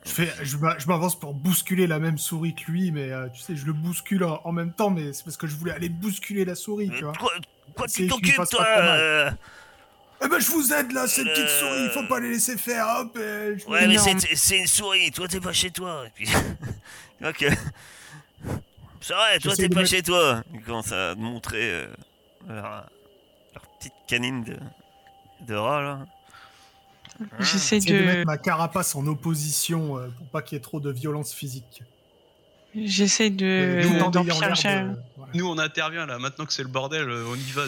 Je, 0.05 0.11
fais, 0.11 0.33
je 0.43 0.57
m'a- 0.57 0.77
je 0.79 0.87
m'avance 0.89 1.19
pour 1.19 1.33
bousculer 1.33 1.87
la 1.87 1.99
même 2.01 2.19
souris 2.19 2.55
que 2.55 2.71
lui, 2.71 2.91
mais 2.91 3.11
euh, 3.13 3.29
tu 3.29 3.41
sais, 3.41 3.55
je 3.57 3.65
le 3.67 3.73
bouscule 3.73 4.25
en, 4.25 4.51
même 4.53 4.73
temps, 4.73 4.91
mais 4.91 5.13
c'est 5.13 5.23
parce 5.25 5.37
que 5.37 5.47
je 5.47 5.55
voulais 5.55 5.73
aller 5.73 5.89
bousculer 5.89 6.45
la 6.45 6.55
souris, 6.57 6.91
tu 6.91 7.05
vois. 7.05 7.13
Quoi, 7.13 7.31
quoi 7.77 7.87
tu 7.87 8.09
t'occupes, 8.09 8.35
toi 8.51 8.67
euh 8.69 9.31
Eh 10.25 10.29
ben, 10.29 10.39
je 10.41 10.51
vous 10.51 10.73
aide 10.73 10.91
là, 10.93 11.07
ces 11.07 11.23
petites 11.25 11.45
Euh. 11.45 11.61
souris, 11.61 11.85
il 11.85 11.91
faut 11.91 12.07
pas 12.09 12.19
les 12.21 12.31
laisser 12.31 12.59
faire, 12.59 12.87
hop. 12.99 13.17
et 13.17 13.57
je- 13.59 13.67
Ouais, 13.67 13.87
mais 13.87 13.97
c'est 14.35 14.59
une 14.59 14.67
souris, 14.67 15.11
toi 15.13 15.29
t'es 15.29 15.41
pas 15.41 15.53
chez 15.53 15.71
toi. 15.71 16.05
Et 16.07 16.11
puis, 16.11 16.29
ok. 17.25 17.47
C'est 19.07 19.13
vrai, 19.13 19.39
toi 19.39 19.51
J'essaie 19.51 19.63
t'es 19.69 19.69
pas 19.75 19.81
mettre- 19.81 19.91
chez 19.91 20.03
toi. 20.03 20.43
Ils 20.55 20.63
commencent 20.63 20.93
à 20.93 21.15
te 21.15 21.19
montrer 21.21 21.71
euh, 21.73 21.87
leur, 22.49 22.63
leur 23.55 23.67
petite 23.79 23.93
canine 24.07 24.45
de, 24.45 24.57
de 25.47 25.55
rat 25.55 25.83
là. 25.83 25.99
J'essaie 27.39 27.81
J'essaie 27.81 27.93
de 27.93 27.99
de. 28.01 28.05
mettre 28.07 28.27
ma 28.27 28.39
carapace 28.39 28.95
en 28.97 29.07
opposition 29.07 29.99
euh, 29.99 30.09
pour 30.09 30.27
pas 30.29 30.41
qu'il 30.43 30.57
y 30.57 30.59
ait 30.59 30.63
trop 30.63 30.81
de 30.81 30.91
violence 30.91 31.33
physique. 31.35 31.83
J'essaye 32.75 33.31
de 33.31 33.83
Nous, 33.85 33.91
de- 33.91 33.95
voilà. 35.17 35.33
Nous, 35.35 35.47
on 35.49 35.59
intervient 35.59 36.07
là. 36.07 36.19
Maintenant 36.19 36.45
que 36.47 36.53
c'est 36.53 36.63
le 36.65 36.69
bordel, 36.69 37.09
euh, 37.09 37.25
on 37.29 37.35
y 37.37 37.51
va. 37.53 37.63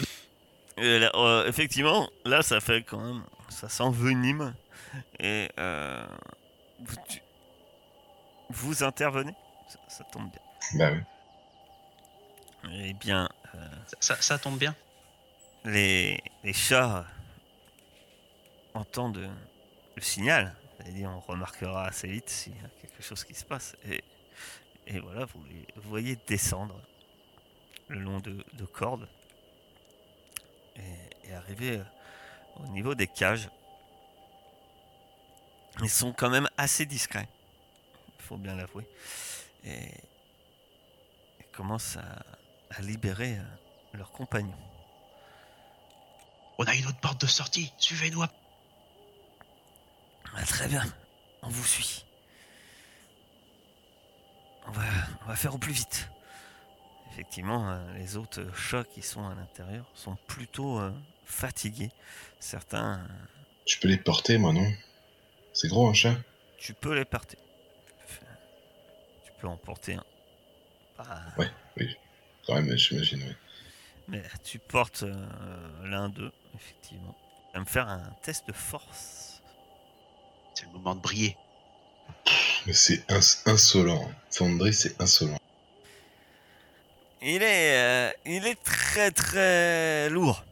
Et 0.77 0.99
là, 0.99 1.11
euh, 1.15 1.47
effectivement, 1.47 2.09
là, 2.25 2.41
ça 2.41 2.59
fait 2.59 2.81
quand 2.83 2.99
même. 2.99 3.21
Ça 3.49 3.69
s'envenime. 3.69 4.53
Et. 5.19 5.49
euh, 5.59 6.03
vous, 6.83 6.95
tu- 7.07 7.21
vous 8.49 8.83
intervenez? 8.83 9.33
Ça, 9.69 9.79
ça 9.87 10.03
tombe 10.11 10.29
bien. 10.29 10.41
Bah 10.79 10.91
oui. 10.93 10.99
Eh 12.71 12.93
bien, 12.93 13.29
euh, 13.55 13.67
Ça, 13.87 14.15
ça, 14.15 14.21
ça 14.21 14.39
tombe 14.39 14.57
bien. 14.57 14.75
les, 15.65 16.21
les 16.43 16.53
chats 16.53 17.05
entendent 18.73 19.29
le 19.95 20.01
signal. 20.01 20.55
C'est-à-dire, 20.77 21.09
on 21.09 21.19
remarquera 21.19 21.85
assez 21.87 22.07
vite 22.07 22.29
s'il 22.29 22.53
y 22.55 22.59
a 22.59 22.69
quelque 22.81 23.01
chose 23.01 23.23
qui 23.23 23.33
se 23.33 23.43
passe. 23.45 23.75
Et, 23.89 24.03
et 24.85 24.99
voilà, 24.99 25.25
vous 25.25 25.43
les 25.45 25.65
voyez 25.83 26.17
descendre 26.27 26.79
le 27.87 27.99
long 27.99 28.19
de, 28.19 28.43
de 28.53 28.65
cordes 28.65 29.07
et, 30.75 31.27
et 31.29 31.33
arriver 31.33 31.77
euh, 31.77 31.83
au 32.63 32.67
niveau 32.67 32.95
des 32.95 33.07
cages. 33.07 33.49
Ils 35.81 35.89
sont 35.89 36.11
quand 36.13 36.29
même 36.29 36.49
assez 36.57 36.85
discrets, 36.85 37.27
il 38.19 38.23
faut 38.23 38.37
bien 38.37 38.55
l'avouer. 38.55 38.87
Et, 39.63 39.89
et 41.39 41.43
commencent 41.53 41.97
à, 41.97 42.23
à 42.71 42.81
libérer 42.81 43.37
euh, 43.37 43.43
leurs 43.97 44.11
compagnons. 44.11 44.57
On 46.57 46.65
a 46.65 46.75
une 46.75 46.85
autre 46.87 46.99
porte 46.99 47.21
de 47.21 47.27
sortie. 47.27 47.71
Suivez-nous. 47.77 48.23
Ah, 48.23 48.29
très 50.45 50.67
bien, 50.67 50.83
on 51.41 51.49
vous 51.49 51.63
suit. 51.63 52.05
On 54.67 54.71
va, 54.71 54.83
on 55.23 55.27
va 55.27 55.35
faire 55.35 55.55
au 55.55 55.57
plus 55.57 55.73
vite. 55.73 56.09
Effectivement, 57.11 57.71
euh, 57.71 57.97
les 57.97 58.17
autres 58.17 58.53
chats 58.55 58.83
qui 58.83 59.01
sont 59.01 59.27
à 59.27 59.33
l'intérieur 59.33 59.85
sont 59.95 60.15
plutôt 60.27 60.79
euh, 60.79 60.91
fatigués. 61.25 61.91
Certains, 62.39 63.07
Je 63.65 63.79
peux 63.79 63.87
les 63.87 63.97
porter, 63.97 64.37
moi, 64.37 64.53
non? 64.53 64.71
C'est 65.53 65.67
gros, 65.67 65.87
un 65.87 65.93
chat 65.93 66.15
tu 66.57 66.73
peux 66.73 66.93
les 66.93 67.05
porter. 67.05 67.37
Tu 69.23 69.31
peux 69.39 69.47
en 69.47 69.57
porter 69.57 69.93
un. 69.93 70.03
Pas- 70.97 71.21
Quand 72.47 72.55
même, 72.55 72.75
j'imagine, 72.77 73.23
oui. 73.27 73.35
mais 74.07 74.23
tu 74.43 74.57
portes 74.57 75.03
euh, 75.03 75.27
l'un 75.83 76.07
d'eux, 76.09 76.31
effectivement. 76.55 77.15
Tu 77.51 77.53
vas 77.53 77.59
me 77.59 77.65
faire 77.65 77.87
un 77.89 78.09
test 78.23 78.47
de 78.47 78.53
force. 78.53 79.41
C'est 80.53 80.65
le 80.65 80.71
moment 80.71 80.95
de 80.95 81.01
briller. 81.01 81.35
Mais 82.65 82.73
c'est 82.73 83.03
ins- 83.11 83.41
insolent. 83.45 84.09
Fondry, 84.31 84.73
c'est 84.73 84.99
insolent. 85.01 85.37
Il 87.21 87.41
est, 87.43 87.75
euh, 87.77 88.11
il 88.25 88.47
est 88.47 88.61
très 88.63 89.11
très 89.11 90.09
lourd. 90.09 90.43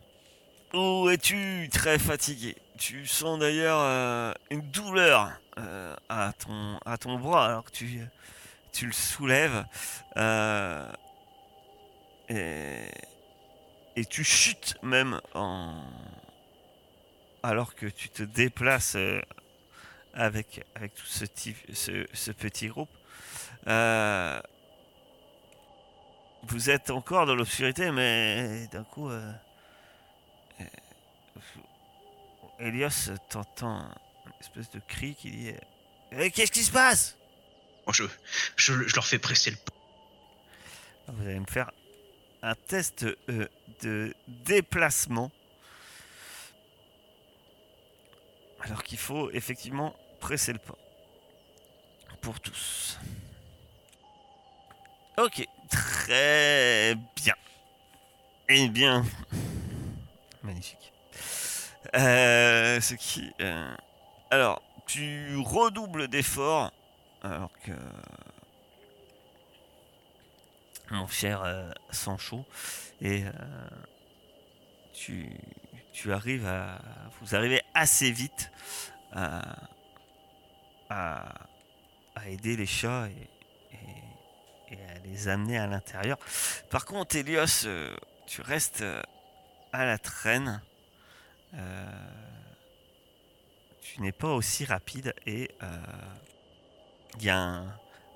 Où 0.74 1.10
es-tu 1.10 1.70
très 1.72 1.98
fatigué? 1.98 2.56
Tu 2.78 3.06
sens 3.08 3.40
d'ailleurs 3.40 3.80
euh, 3.80 4.34
une 4.50 4.62
douleur 4.72 5.32
euh, 5.58 5.96
à, 6.10 6.34
ton, 6.38 6.78
à 6.86 6.98
ton 6.98 7.18
bras 7.18 7.46
alors 7.46 7.64
que 7.64 7.72
tu, 7.72 8.02
tu 8.74 8.86
le 8.88 8.92
soulèves. 8.92 9.64
Et, 12.30 12.88
et 13.96 14.06
tu 14.06 14.24
chutes 14.24 14.78
même 14.84 15.20
en, 15.34 15.84
alors 17.44 17.76
que 17.76 17.86
tu 17.86 18.10
te 18.10 18.24
déplaces 18.24 18.96
euh, 18.96 19.22
avec, 20.14 20.66
avec 20.76 20.94
tout 20.96 21.06
ce, 21.06 21.26
type- 21.26 21.74
ce, 21.74 22.06
ce 22.14 22.32
petit 22.32 22.68
groupe. 22.68 22.90
Euh, 23.68 24.40
vous 26.44 26.70
êtes 26.70 26.90
encore 26.92 27.26
dans 27.26 27.36
l'obscurité, 27.36 27.92
mais 27.92 28.68
d'un 28.72 28.84
coup, 28.84 29.10
euh, 29.10 29.32
Elias 32.60 33.10
t'entend 33.30 33.90
une 34.26 34.32
espèce 34.40 34.70
de 34.70 34.80
cri 34.88 35.16
qui 35.16 35.32
dit 35.32 35.52
Eh, 36.12 36.32
Qu'est-ce 36.32 36.52
qui 36.52 36.64
se 36.64 36.72
passe? 36.72 37.18
Moi, 37.86 37.94
je, 37.94 38.04
je, 38.56 38.88
je 38.88 38.96
leur 38.96 39.06
fais 39.06 39.20
presser 39.20 39.52
le. 39.52 39.58
Vous 41.08 41.28
allez 41.28 41.40
me 41.40 41.46
faire 41.46 41.72
un 42.46 42.54
test 42.54 43.06
euh, 43.30 43.48
de 43.82 44.14
déplacement. 44.28 45.32
Alors 48.62 48.84
qu'il 48.84 49.00
faut 49.00 49.32
effectivement 49.32 49.96
presser 50.20 50.54
le 50.54 50.60
pas. 50.60 50.76
Pour 52.22 52.40
tous. 52.40 53.00
Ok, 55.18 55.48
très 55.70 56.96
bien. 57.16 57.36
Eh 58.48 58.70
bien, 58.70 59.04
magnifique. 60.44 60.94
Euh, 61.96 62.80
ce 62.82 62.94
qui, 62.96 63.32
euh, 63.42 63.76
alors, 64.30 64.62
tu 64.88 65.38
redoubles 65.38 66.08
d'efforts, 66.08 66.72
alors 67.24 67.52
que 67.64 67.72
mon 70.92 71.08
cher 71.08 71.42
euh, 71.44 71.72
Sancho, 71.92 72.46
et 73.02 73.24
euh, 73.24 73.30
tu, 74.94 75.30
tu 75.94 76.14
arrives 76.14 76.46
à, 76.46 76.80
vous 77.22 77.36
arrivez 77.36 77.62
assez 77.74 78.12
vite 78.12 78.52
à, 79.12 79.42
à, 80.90 81.26
à 82.16 82.30
aider 82.30 82.56
les 82.56 82.66
chats 82.66 83.08
et, 83.10 84.76
à 84.76 85.00
les 85.06 85.28
amener 85.28 85.58
à 85.58 85.68
l'intérieur. 85.68 86.18
Par 86.70 86.86
contre, 86.86 87.16
Elios, 87.16 87.66
euh, 87.66 87.96
tu 88.26 88.42
restes 88.42 88.82
euh, 88.82 89.02
à 89.72 89.86
la 89.86 89.98
traîne. 89.98 90.62
Euh, 91.54 91.86
tu 93.82 94.02
n'es 94.02 94.12
pas 94.12 94.34
aussi 94.34 94.66
rapide 94.66 95.14
et 95.26 95.52
euh, 95.64 95.78
il 97.22 97.30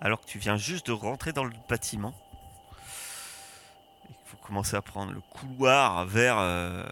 alors 0.01 0.21
que 0.21 0.25
tu 0.25 0.39
viens 0.39 0.57
juste 0.57 0.87
de 0.87 0.91
rentrer 0.91 1.31
dans 1.31 1.43
le 1.43 1.53
bâtiment, 1.69 2.13
à 4.73 4.81
prendre 4.81 5.11
le 5.11 5.21
couloir 5.21 6.05
vers, 6.05 6.37
euh, 6.37 6.83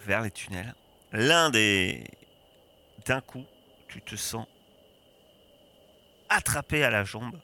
vers 0.00 0.22
les 0.22 0.30
tunnels. 0.30 0.74
L'un 1.12 1.50
des... 1.50 2.04
D'un 3.06 3.20
coup, 3.20 3.44
tu 3.88 4.02
te 4.02 4.16
sens 4.16 4.46
attrapé 6.28 6.82
à 6.82 6.90
la 6.90 7.04
jambe. 7.04 7.38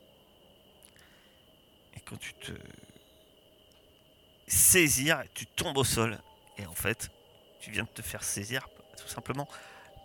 Et 1.97 2.01
quand 2.01 2.19
tu 2.19 2.35
te 2.35 2.53
saisir, 4.49 5.23
tu 5.35 5.47
tombes 5.47 5.77
au 5.79 5.85
sol. 5.85 6.19
Et 6.59 6.67
en 6.67 6.75
fait, 6.75 7.11
tu 7.61 7.71
viens 7.71 7.85
de 7.85 7.89
te 7.89 8.03
faire 8.03 8.25
saisir 8.25 8.69
tout 8.97 9.09
simplement 9.09 9.49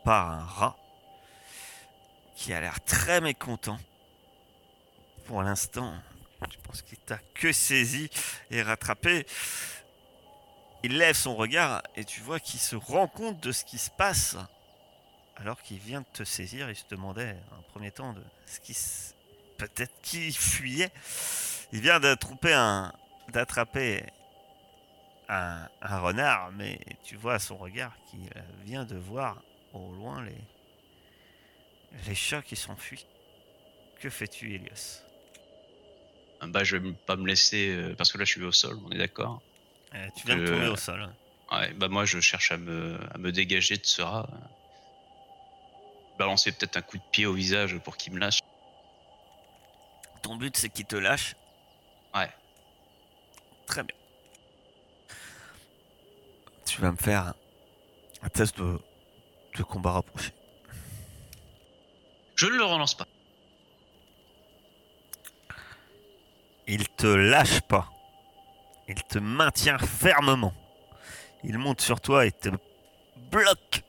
par 0.04 0.30
un 0.30 0.46
rat 0.46 0.78
qui 2.36 2.54
a 2.54 2.62
l'air 2.62 2.80
très 2.84 3.20
mécontent. 3.20 3.80
Pour 5.26 5.42
l'instant, 5.42 5.94
pense 6.68 6.82
qu'il 6.82 6.98
t'a 7.00 7.20
que 7.34 7.52
saisi 7.52 8.10
et 8.52 8.62
rattrapé. 8.62 9.26
Il 10.84 10.98
lève 10.98 11.16
son 11.16 11.36
regard 11.36 11.82
et 11.96 12.06
tu 12.06 12.22
vois 12.22 12.40
qu'il 12.40 12.60
se 12.60 12.76
rend 12.76 13.08
compte 13.08 13.40
de 13.42 13.52
ce 13.52 13.66
qui 13.66 13.78
se 13.78 13.90
passe. 13.90 14.36
Alors 15.38 15.62
qu'il 15.62 15.80
vient 15.80 16.02
de 16.02 16.06
te 16.14 16.24
saisir, 16.24 16.70
il 16.70 16.76
se 16.76 16.86
demandait 16.90 17.36
en 17.58 17.62
premier 17.72 17.92
temps 17.92 18.14
de 18.14 18.24
ce 18.46 18.60
qui 18.60 18.72
s- 18.74 19.16
peut-être 19.58 19.94
qui 20.02 20.32
fuyait. 20.32 20.92
Il 21.72 21.82
vient 21.82 22.00
d'attraper 22.00 22.54
un 22.54 22.94
un, 25.30 25.68
un 25.82 26.00
renard, 26.00 26.52
mais 26.54 26.80
tu 27.04 27.18
vois 27.18 27.34
à 27.36 27.40
son 27.40 27.58
regard 27.58 27.92
qu'il 28.10 28.30
vient 28.64 28.86
de 28.86 28.96
voir 28.96 29.42
au 29.74 29.92
loin 29.94 30.24
les 32.06 32.16
chats 32.16 32.42
qui 32.42 32.56
s'enfuient. 32.56 33.06
Que 34.00 34.10
fais-tu, 34.10 34.54
Elias 34.56 35.02
Bah, 36.42 36.64
je 36.64 36.78
vais 36.78 36.92
pas 37.06 37.16
me 37.16 37.26
laisser. 37.28 37.70
euh, 37.70 37.96
parce 37.96 38.12
que 38.12 38.18
là, 38.18 38.26
je 38.26 38.32
suis 38.32 38.44
au 38.44 38.52
sol, 38.52 38.78
on 38.86 38.92
est 38.92 38.98
d'accord 38.98 39.42
Euh, 39.96 40.08
Tu 40.16 40.28
viens 40.28 40.38
de 40.38 40.42
Euh, 40.44 40.48
tomber 40.48 40.68
au 40.68 40.76
sol. 40.76 41.10
Ouais, 41.52 41.74
bah, 41.74 41.88
moi, 41.88 42.06
je 42.06 42.20
cherche 42.20 42.52
à 42.52 42.58
me, 42.58 43.00
à 43.14 43.18
me 43.18 43.32
dégager 43.32 43.78
de 43.78 43.86
ce 43.86 44.02
rat. 44.02 44.28
Balancer 46.20 46.52
peut-être 46.52 46.78
un 46.78 46.82
coup 46.82 46.98
de 46.98 47.04
pied 47.12 47.26
au 47.26 47.34
visage 47.34 47.78
pour 47.80 47.96
qu'il 47.98 48.14
me 48.14 48.20
lâche. 48.20 48.40
Ton 50.24 50.36
but, 50.36 50.56
c'est 50.58 50.70
qu'il 50.70 50.86
te 50.86 50.96
lâche. 50.96 51.36
Ouais. 52.16 52.30
Très 53.66 53.84
bien. 53.84 53.96
Tu 56.66 56.82
vas 56.82 56.92
me 56.92 56.98
faire 56.98 57.34
un 58.22 58.30
test 58.30 58.58
de, 58.58 58.80
de 59.58 59.64
combat 59.64 59.92
rapproché. 59.92 60.32
Je 62.36 62.46
ne 62.48 62.52
le 62.58 62.64
relance 62.64 62.94
pas. 62.96 63.08
Il 66.68 66.88
te 66.90 67.08
lâche 67.08 67.62
pas. 67.62 67.90
Il 68.88 69.02
te 69.04 69.20
maintient 69.20 69.78
fermement. 69.78 70.54
Il 71.44 71.58
monte 71.58 71.82
sur 71.82 72.02
toi 72.02 72.26
et 72.26 72.32
te 72.32 72.50
bloque 73.32 73.84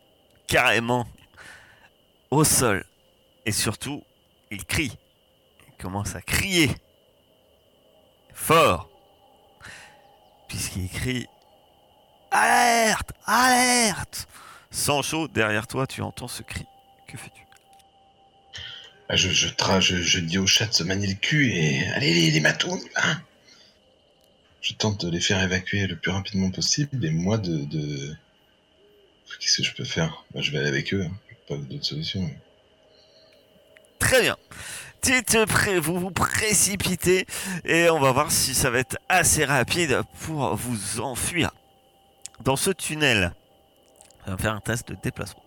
carrément 0.46 1.06
au 2.30 2.44
sol. 2.44 2.84
Et 3.44 3.52
surtout, 3.52 4.02
il 4.50 4.64
crie. 4.64 4.96
Il 5.66 5.82
commence 5.82 6.14
à 6.14 6.22
crier. 6.22 6.70
fort. 8.32 8.88
Puisqu'il 10.48 10.84
écrit 10.86 11.26
Alerte 12.30 13.12
Alerte 13.26 14.28
Sancho, 14.70 15.28
derrière 15.28 15.66
toi, 15.66 15.86
tu 15.86 16.02
entends 16.02 16.28
ce 16.28 16.42
cri. 16.42 16.66
Que 17.06 17.16
fais-tu? 17.16 17.47
Je, 19.16 19.30
je, 19.30 19.48
tra- 19.48 19.80
je, 19.80 19.96
je 19.96 20.20
dis 20.20 20.38
au 20.38 20.46
chat 20.46 20.66
de 20.66 20.74
se 20.74 20.82
manier 20.84 21.06
le 21.06 21.14
cul 21.14 21.50
et 21.52 21.86
allez 21.94 22.12
les, 22.12 22.30
les 22.30 22.40
matounes, 22.40 22.80
hein 22.96 23.20
Je 24.60 24.74
tente 24.74 25.04
de 25.04 25.10
les 25.10 25.20
faire 25.20 25.42
évacuer 25.42 25.86
le 25.86 25.96
plus 25.96 26.10
rapidement 26.10 26.50
possible 26.50 27.04
et 27.04 27.10
moi 27.10 27.38
de... 27.38 27.64
de... 27.64 28.14
Qu'est-ce 29.40 29.58
que 29.58 29.62
je 29.62 29.74
peux 29.74 29.84
faire? 29.84 30.24
Bah, 30.34 30.40
Je 30.42 30.50
vais 30.50 30.58
aller 30.58 30.68
avec 30.68 30.92
eux, 30.94 31.04
hein. 31.04 31.12
pas 31.48 31.56
d'autre 31.56 31.84
solution. 31.84 32.30
Très 33.98 34.22
bien. 34.22 34.36
Tu 35.02 35.22
te 35.22 35.44
pré- 35.44 35.78
vous 35.78 35.98
vous 35.98 36.10
précipitez 36.10 37.26
et 37.64 37.88
on 37.90 38.00
va 38.00 38.10
voir 38.12 38.32
si 38.32 38.54
ça 38.54 38.68
va 38.70 38.78
être 38.80 38.98
assez 39.08 39.44
rapide 39.44 40.00
pour 40.20 40.56
vous 40.56 41.00
enfuir. 41.00 41.52
Dans 42.40 42.56
ce 42.56 42.70
tunnel, 42.70 43.32
on 44.26 44.32
va 44.32 44.38
faire 44.38 44.54
un 44.54 44.60
test 44.60 44.88
de 44.88 44.96
déplacement. 45.02 45.42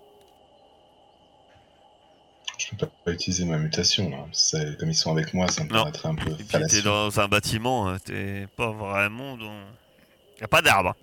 Je 2.72 2.78
peux 2.78 2.88
pas, 3.06 3.12
utiliser 3.12 3.46
ma 3.46 3.58
mutation 3.58 4.10
là. 4.10 4.26
C'est- 4.32 4.78
Comme 4.80 4.90
ils 4.90 4.96
sont 4.96 5.12
avec 5.12 5.34
moi, 5.34 5.48
ça 5.50 5.64
me 5.64 5.70
Non. 5.70 5.80
paraîtrait 5.80 6.10
un 6.10 6.16
peu 6.16 6.32
Et 6.32 6.36
puis 6.36 6.46
t'es 6.46 6.52
fallacieux. 6.52 6.82
dans 6.84 7.20
un 7.20 7.28
bâtiment, 7.28 7.90
euh, 7.90 7.98
t'es 8.04 8.48
pas 8.56 8.72
vraiment 8.72 9.36
dans... 9.38 9.62
Y 10.40 10.44
a 10.44 10.48
pas 10.48 10.62
d'arbre. 10.62 10.96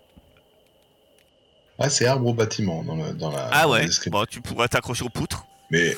Ah, 1.78 1.88
c'est 1.90 2.06
arbre 2.06 2.26
au 2.26 2.34
bâtiment 2.34 2.82
dans, 2.82 2.96
le, 2.96 3.12
dans 3.12 3.30
la 3.30 3.48
Ah 3.52 3.60
la 3.62 3.68
ouais, 3.68 3.86
bon, 4.08 4.24
tu 4.28 4.40
pourrais 4.40 4.66
t'accrocher 4.68 5.04
aux 5.04 5.08
poutres. 5.10 5.44
Mais 5.70 5.96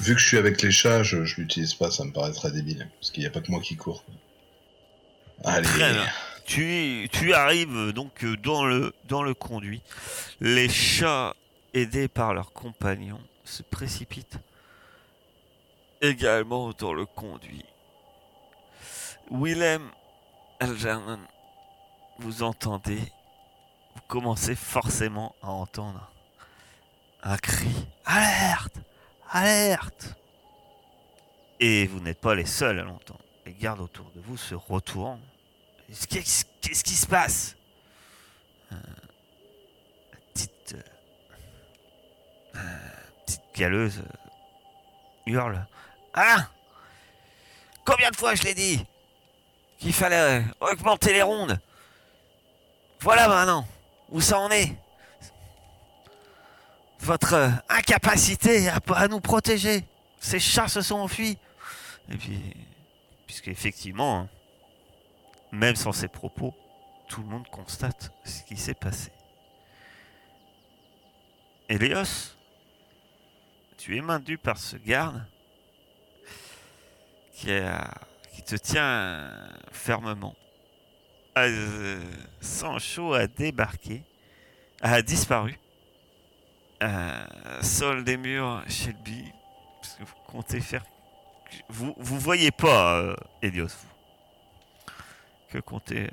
vu 0.00 0.14
que 0.14 0.20
je 0.20 0.26
suis 0.26 0.36
avec 0.36 0.60
les 0.60 0.70
chats, 0.70 1.02
je, 1.02 1.24
je 1.24 1.40
l'utilise 1.40 1.72
pas, 1.74 1.90
ça 1.90 2.04
me 2.04 2.12
paraîtrait 2.12 2.50
débile. 2.50 2.88
Parce 3.00 3.10
qu'il 3.10 3.22
n'y 3.22 3.26
a 3.26 3.30
pas 3.30 3.40
que 3.40 3.50
moi 3.50 3.60
qui 3.60 3.76
cours. 3.76 4.04
Allez. 5.44 5.66
Très 5.66 5.92
bien. 5.92 6.06
Tu, 6.44 7.08
tu 7.12 7.32
arrives 7.32 7.92
donc 7.92 8.24
euh, 8.24 8.36
dans 8.36 8.64
le, 8.66 8.92
dans 9.08 9.22
le 9.22 9.32
conduit. 9.32 9.80
Les 10.40 10.68
chats, 10.68 11.34
aidés 11.72 12.08
par 12.08 12.34
leurs 12.34 12.52
compagnons, 12.52 13.20
se 13.44 13.62
précipitent 13.62 14.36
également 16.02 16.72
dans 16.72 16.92
le 16.92 17.06
conduit. 17.06 17.64
Willem 19.30 19.90
Algernon, 20.60 21.20
vous 22.18 22.42
entendez, 22.42 23.00
vous 23.94 24.02
commencez 24.08 24.54
forcément 24.54 25.34
à 25.42 25.50
entendre 25.50 26.10
un 27.22 27.36
cri 27.38 27.86
Alerte 28.04 28.76
Alerte 29.30 30.16
Et 31.60 31.86
vous 31.86 32.00
n'êtes 32.00 32.20
pas 32.20 32.34
les 32.34 32.46
seuls 32.46 32.80
à 32.80 32.82
l'entendre. 32.82 33.20
Les 33.46 33.54
gardes 33.54 33.80
autour 33.80 34.10
de 34.14 34.20
vous 34.20 34.36
se 34.36 34.54
retournent 34.54 35.22
Qu'est-ce 36.08 36.84
qui 36.84 36.94
se 36.94 37.06
passe? 37.06 37.56
Euh, 38.72 38.76
petite, 40.32 40.74
euh, 40.74 42.56
euh, 42.56 42.60
petite 43.26 43.42
galeuse 43.54 43.98
euh, 43.98 45.30
hurle. 45.30 45.66
Ah 46.14 46.48
Combien 47.84 48.10
de 48.10 48.16
fois 48.16 48.34
je 48.34 48.44
l'ai 48.44 48.54
dit 48.54 48.84
Qu'il 49.78 49.92
fallait 49.92 50.40
euh, 50.40 50.42
augmenter 50.60 51.12
les 51.12 51.22
rondes? 51.22 51.58
Voilà 53.00 53.28
maintenant 53.28 53.66
où 54.10 54.20
ça 54.20 54.38
en 54.38 54.50
est. 54.50 54.76
Votre 57.00 57.34
euh, 57.34 57.50
incapacité 57.68 58.68
à, 58.68 59.08
nous 59.08 59.20
protéger. 59.20 59.84
Ces 60.20 60.38
chats 60.38 60.68
se 60.68 60.82
sont 60.82 60.96
enfuis. 60.96 61.36
Et 62.08 62.16
puis, 62.16 62.40
puisqu'effectivement, 63.26 64.20
hein, 64.20 64.28
même 65.50 65.74
sans 65.74 65.92
ses 65.92 66.08
propos, 66.08 66.54
tout 67.08 67.22
le 67.22 67.28
monde 67.28 67.48
constate 67.48 68.12
ce 68.24 68.42
qui 68.42 68.56
s'est 68.56 68.74
passé. 68.74 69.10
Elios, 71.68 72.36
tu 73.78 73.96
es 73.96 74.00
maintenu 74.00 74.38
par 74.38 74.58
ce 74.58 74.76
garde 74.76 75.26
qui, 77.42 77.52
a- 77.52 77.90
qui 78.32 78.42
te 78.42 78.54
tient 78.54 79.28
fermement. 79.72 80.36
Euh, 81.36 82.00
Sancho 82.40 83.14
a 83.14 83.26
débarqué, 83.26 84.02
a 84.80 85.02
disparu. 85.02 85.58
Euh, 86.82 87.24
sol 87.62 88.04
des 88.04 88.16
murs, 88.16 88.62
Shelby, 88.68 89.24
parce 89.80 89.94
que 89.94 90.04
vous 90.04 90.14
comptez 90.26 90.60
faire... 90.60 90.84
Vous, 91.68 91.94
vous 91.98 92.18
voyez 92.18 92.50
pas, 92.50 92.98
euh, 93.00 93.16
Elios, 93.42 93.66
vous. 93.66 94.94
Que 95.50 95.58
comptez 95.58 96.04
euh, 96.04 96.08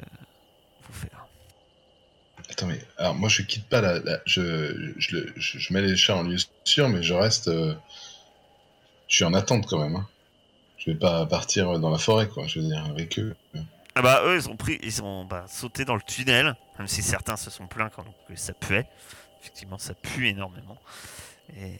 vous 0.81 0.93
faire? 0.93 1.25
Attends, 2.49 2.65
mais 2.67 2.81
alors 2.97 3.15
moi 3.15 3.29
je 3.29 3.41
quitte 3.43 3.67
pas 3.69 3.79
la. 3.81 3.99
je, 4.25 4.93
je, 4.97 5.17
je, 5.37 5.73
mets 5.73 5.81
les 5.81 5.95
chats 5.95 6.17
en 6.17 6.23
lieu 6.23 6.37
sûr, 6.63 6.89
mais 6.89 7.03
je 7.03 7.13
reste. 7.13 7.47
euh, 7.47 7.73
je 9.07 9.15
suis 9.15 9.23
en 9.25 9.33
attente 9.33 9.65
quand 9.67 9.79
même. 9.79 9.95
Hein. 9.95 10.07
Je 10.79 10.91
vais 10.91 10.97
pas 10.97 11.25
partir 11.25 11.77
dans 11.79 11.89
la 11.89 11.97
forêt, 11.97 12.27
quoi. 12.27 12.47
Je 12.47 12.59
veux 12.59 12.67
dire, 12.67 12.83
avec 12.85 13.19
eux. 13.19 13.35
Ah 13.95 14.01
bah 14.01 14.21
eux 14.25 14.37
ils 14.37 14.47
ont 14.47 14.55
pris, 14.55 14.79
ils 14.81 15.01
ont 15.03 15.25
bah, 15.25 15.45
sauté 15.49 15.83
dans 15.83 15.95
le 15.95 16.01
tunnel, 16.01 16.55
même 16.77 16.87
si 16.87 17.01
certains 17.01 17.35
se 17.35 17.49
sont 17.49 17.67
plaints 17.67 17.89
quand 17.93 18.05
que 18.29 18.35
ça 18.35 18.53
puait. 18.53 18.85
Effectivement 19.41 19.77
ça 19.77 19.93
pue 19.93 20.27
énormément. 20.29 20.77
Et, 21.57 21.73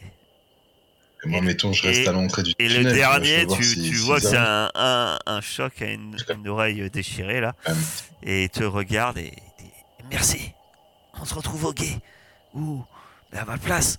Et 1.24 1.28
moi, 1.28 1.40
Et- 1.40 1.42
mettons, 1.42 1.72
je 1.72 1.84
reste 1.88 2.02
et- 2.02 2.08
à 2.08 2.12
l'entrée 2.12 2.44
du 2.44 2.52
et 2.52 2.68
tunnel. 2.68 2.72
le 2.72 2.78
tu 2.78 2.84
vois, 2.84 2.92
je 2.92 2.98
dernier, 3.22 3.48
tu, 3.48 3.64
si- 3.64 3.76
tu 3.90 3.96
si 3.98 4.06
vois 4.06 4.20
que 4.20 4.28
c'est 4.28 4.38
un, 4.38 4.70
un, 4.76 5.20
un 5.26 5.42
choc 5.42 5.82
à 5.82 5.86
une, 5.92 6.18
une 6.30 6.48
oreille 6.48 6.90
déchirée 6.90 7.40
là, 7.42 7.56
Euh, 7.70 7.74
et 8.24 8.44
il 8.46 8.50
te 8.50 8.64
regarde 8.64 9.18
et 9.18 9.32
il 9.60 9.66
dit 9.66 9.72
merci. 10.12 10.52
On 11.22 11.26
se 11.26 11.34
retrouve 11.36 11.66
au 11.66 11.74
guet. 11.74 12.00
Ou 12.54 12.84
à 13.34 13.46
ma 13.46 13.58
place, 13.58 13.98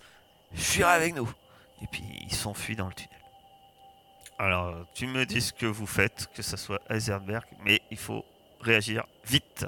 fuir 0.54 0.88
avec 0.88 1.14
nous. 1.14 1.30
Et 1.82 1.86
puis 1.90 2.02
ils 2.28 2.34
s'enfuient 2.34 2.76
dans 2.76 2.88
le 2.88 2.94
tunnel. 2.94 3.19
Alors 4.40 4.74
tu 4.94 5.06
me 5.06 5.26
dis 5.26 5.42
ce 5.42 5.52
que 5.52 5.66
vous 5.66 5.86
faites, 5.86 6.30
que 6.34 6.40
ce 6.40 6.56
soit 6.56 6.80
Heisenberg, 6.88 7.44
mais 7.62 7.82
il 7.90 7.98
faut 7.98 8.24
réagir 8.62 9.04
vite. 9.28 9.66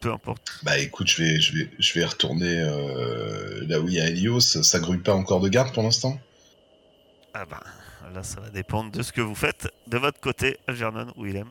Peu 0.00 0.12
importe. 0.12 0.58
Bah 0.64 0.76
écoute, 0.78 1.06
je 1.06 1.22
vais, 1.22 1.40
je 1.40 1.56
vais, 1.56 1.70
je 1.78 1.96
vais 1.96 2.04
retourner 2.04 2.58
euh, 2.58 3.64
là 3.68 3.78
où 3.78 3.88
il 3.88 3.94
y 3.94 4.00
a 4.00 4.08
Helios. 4.08 4.40
Ça 4.40 4.80
grouille 4.80 4.98
pas 4.98 5.14
encore 5.14 5.38
de 5.38 5.48
garde 5.48 5.72
pour 5.72 5.84
l'instant? 5.84 6.18
Ah 7.34 7.46
ben, 7.46 7.60
là 8.12 8.24
ça 8.24 8.40
va 8.40 8.50
dépendre 8.50 8.90
de 8.90 9.00
ce 9.00 9.12
que 9.12 9.20
vous 9.20 9.36
faites. 9.36 9.68
De 9.86 9.96
votre 9.96 10.18
côté, 10.18 10.58
Algernon, 10.66 11.12
Willem, 11.16 11.48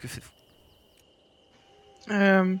que 0.00 0.08
faites-vous? 0.08 2.14
Euh, 2.14 2.56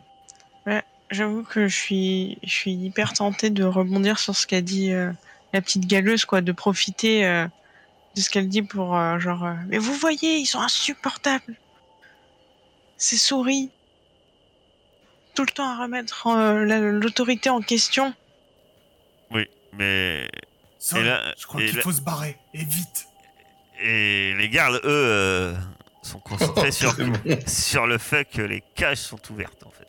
ouais, 0.66 0.82
j'avoue 1.10 1.44
que 1.44 1.66
je 1.66 1.74
suis, 1.74 2.36
je 2.42 2.50
suis 2.50 2.74
hyper 2.74 3.14
tentée 3.14 3.48
de 3.48 3.64
rebondir 3.64 4.18
sur 4.18 4.36
ce 4.36 4.46
qu'a 4.46 4.60
dit 4.60 4.92
euh, 4.92 5.10
la 5.54 5.62
petite 5.62 5.86
galeuse, 5.86 6.26
quoi, 6.26 6.42
de 6.42 6.52
profiter 6.52 7.24
euh, 7.24 7.46
de 8.18 8.22
ce 8.24 8.30
qu'elle 8.30 8.48
dit 8.48 8.62
pour 8.62 8.96
euh, 8.96 9.18
genre. 9.18 9.44
euh, 9.44 9.54
mais 9.68 9.78
vous 9.78 9.94
voyez, 9.94 10.36
ils 10.38 10.46
sont 10.46 10.60
insupportables. 10.60 11.54
Ces 12.96 13.16
souris, 13.16 13.70
tout 15.34 15.42
le 15.44 15.50
temps 15.52 15.68
à 15.68 15.80
remettre 15.82 16.26
euh, 16.26 16.64
la- 16.64 16.80
l'autorité 16.80 17.48
en 17.50 17.60
question. 17.60 18.12
Oui, 19.30 19.46
mais 19.72 20.28
Sol, 20.80 21.00
Et 21.00 21.04
là- 21.04 21.34
je 21.38 21.46
crois 21.46 21.60
qu'il 21.60 21.76
là- 21.76 21.82
faut 21.82 21.92
se 21.92 22.00
barrer, 22.00 22.36
et 22.54 22.64
vite. 22.64 23.06
et 23.80 24.34
les 24.36 24.48
gardes, 24.48 24.76
eux, 24.76 24.80
euh, 24.84 25.54
sont 26.02 26.18
concentrés 26.20 26.72
sur, 26.72 26.94
sur 27.48 27.86
le 27.86 27.98
fait 27.98 28.24
que 28.28 28.42
les 28.42 28.62
cages 28.74 28.98
sont 28.98 29.20
ouvertes 29.30 29.62
en 29.64 29.70
fait. 29.70 29.86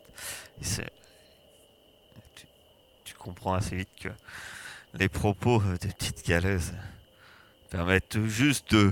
Tu, 2.35 2.45
tu 3.05 3.13
comprends 3.15 3.53
assez 3.53 3.75
vite 3.75 3.89
que 4.01 4.09
les 4.93 5.09
propos 5.09 5.61
des 5.81 5.87
petites 5.89 6.27
galeuses 6.27 6.73
permettent 7.69 8.23
juste 8.25 8.73
de 8.73 8.91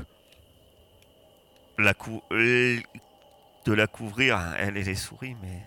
la, 1.77 1.93
cou- 1.93 2.23
de 2.31 3.73
la 3.73 3.87
couvrir, 3.87 4.39
elle 4.57 4.77
et 4.77 4.83
les 4.83 4.95
souris, 4.95 5.35
mais 5.41 5.61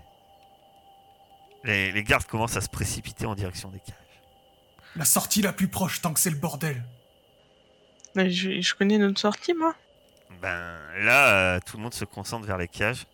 les, 1.65 1.93
les 1.93 2.03
gardes 2.05 2.25
commencent 2.25 2.57
à 2.57 2.61
se 2.61 2.69
précipiter 2.69 3.27
en 3.27 3.35
direction 3.35 3.69
des 3.71 3.81
cages. 3.81 3.95
La 4.97 5.05
sortie 5.05 5.43
la 5.43 5.53
plus 5.53 5.69
proche, 5.69 6.01
tant 6.01 6.13
que 6.13 6.21
c'est 6.21 6.31
le 6.31 6.37
bordel. 6.37 6.83
Mais 8.17 8.31
je, 8.31 8.61
je 8.61 8.75
connais 8.75 8.99
notre 8.99 9.21
sortie, 9.21 9.55
moi. 9.55 9.75
Ben 10.43 10.79
là, 10.99 11.55
euh, 11.57 11.61
tout 11.65 11.77
le 11.77 11.83
monde 11.83 11.95
se 11.95 12.05
concentre 12.05 12.47
vers 12.47 12.59
les 12.59 12.69
cages. 12.69 13.07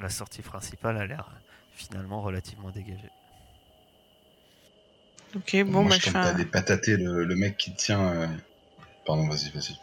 La 0.00 0.08
sortie 0.08 0.40
principale 0.42 0.96
a 0.96 1.06
l'air 1.06 1.30
finalement 1.74 2.22
relativement 2.22 2.70
dégagée. 2.70 3.10
Ok, 5.36 5.56
bon, 5.64 5.82
Moi, 5.82 5.90
bah, 5.90 5.96
je 5.96 6.06
je 6.06 6.10
tente 6.12 6.86
le, 6.86 7.24
le 7.24 7.36
mec 7.36 7.56
qui 7.56 7.74
tient. 7.74 8.08
euh, 8.08 8.26
Pardon, 9.06 9.28
vas-y, 9.28 9.50
vas-y. 9.50 9.76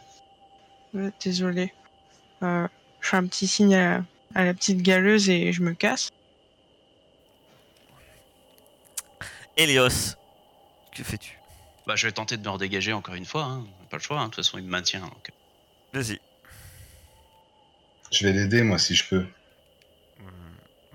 Ouais, 0.94 1.10
Désolé. 1.22 1.72
Euh, 2.42 2.66
je 3.00 3.08
fais 3.08 3.16
un 3.16 3.26
petit 3.26 3.46
signe 3.46 3.74
à, 3.74 4.04
à 4.34 4.44
la 4.44 4.54
petite 4.54 4.80
galeuse 4.82 5.28
et 5.28 5.52
je 5.52 5.62
me 5.62 5.74
casse. 5.74 6.10
Elios, 9.56 10.14
que 10.94 11.02
fais-tu? 11.02 11.38
Bah, 11.86 11.96
je 11.96 12.06
vais 12.06 12.12
tenter 12.12 12.36
de 12.36 12.42
me 12.42 12.50
redégager 12.50 12.92
encore 12.92 13.14
une 13.14 13.24
fois. 13.24 13.44
Hein. 13.44 13.66
Pas 13.90 13.96
le 13.96 14.02
choix. 14.02 14.18
hein. 14.20 14.24
De 14.26 14.30
toute 14.30 14.36
façon, 14.44 14.58
il 14.58 14.64
me 14.64 14.70
maintient. 14.70 15.00
donc. 15.00 15.30
Vas-y. 15.92 16.20
Je 18.12 18.26
vais 18.26 18.32
l'aider, 18.32 18.62
moi, 18.62 18.78
si 18.78 18.94
je 18.94 19.04
peux. 19.08 19.26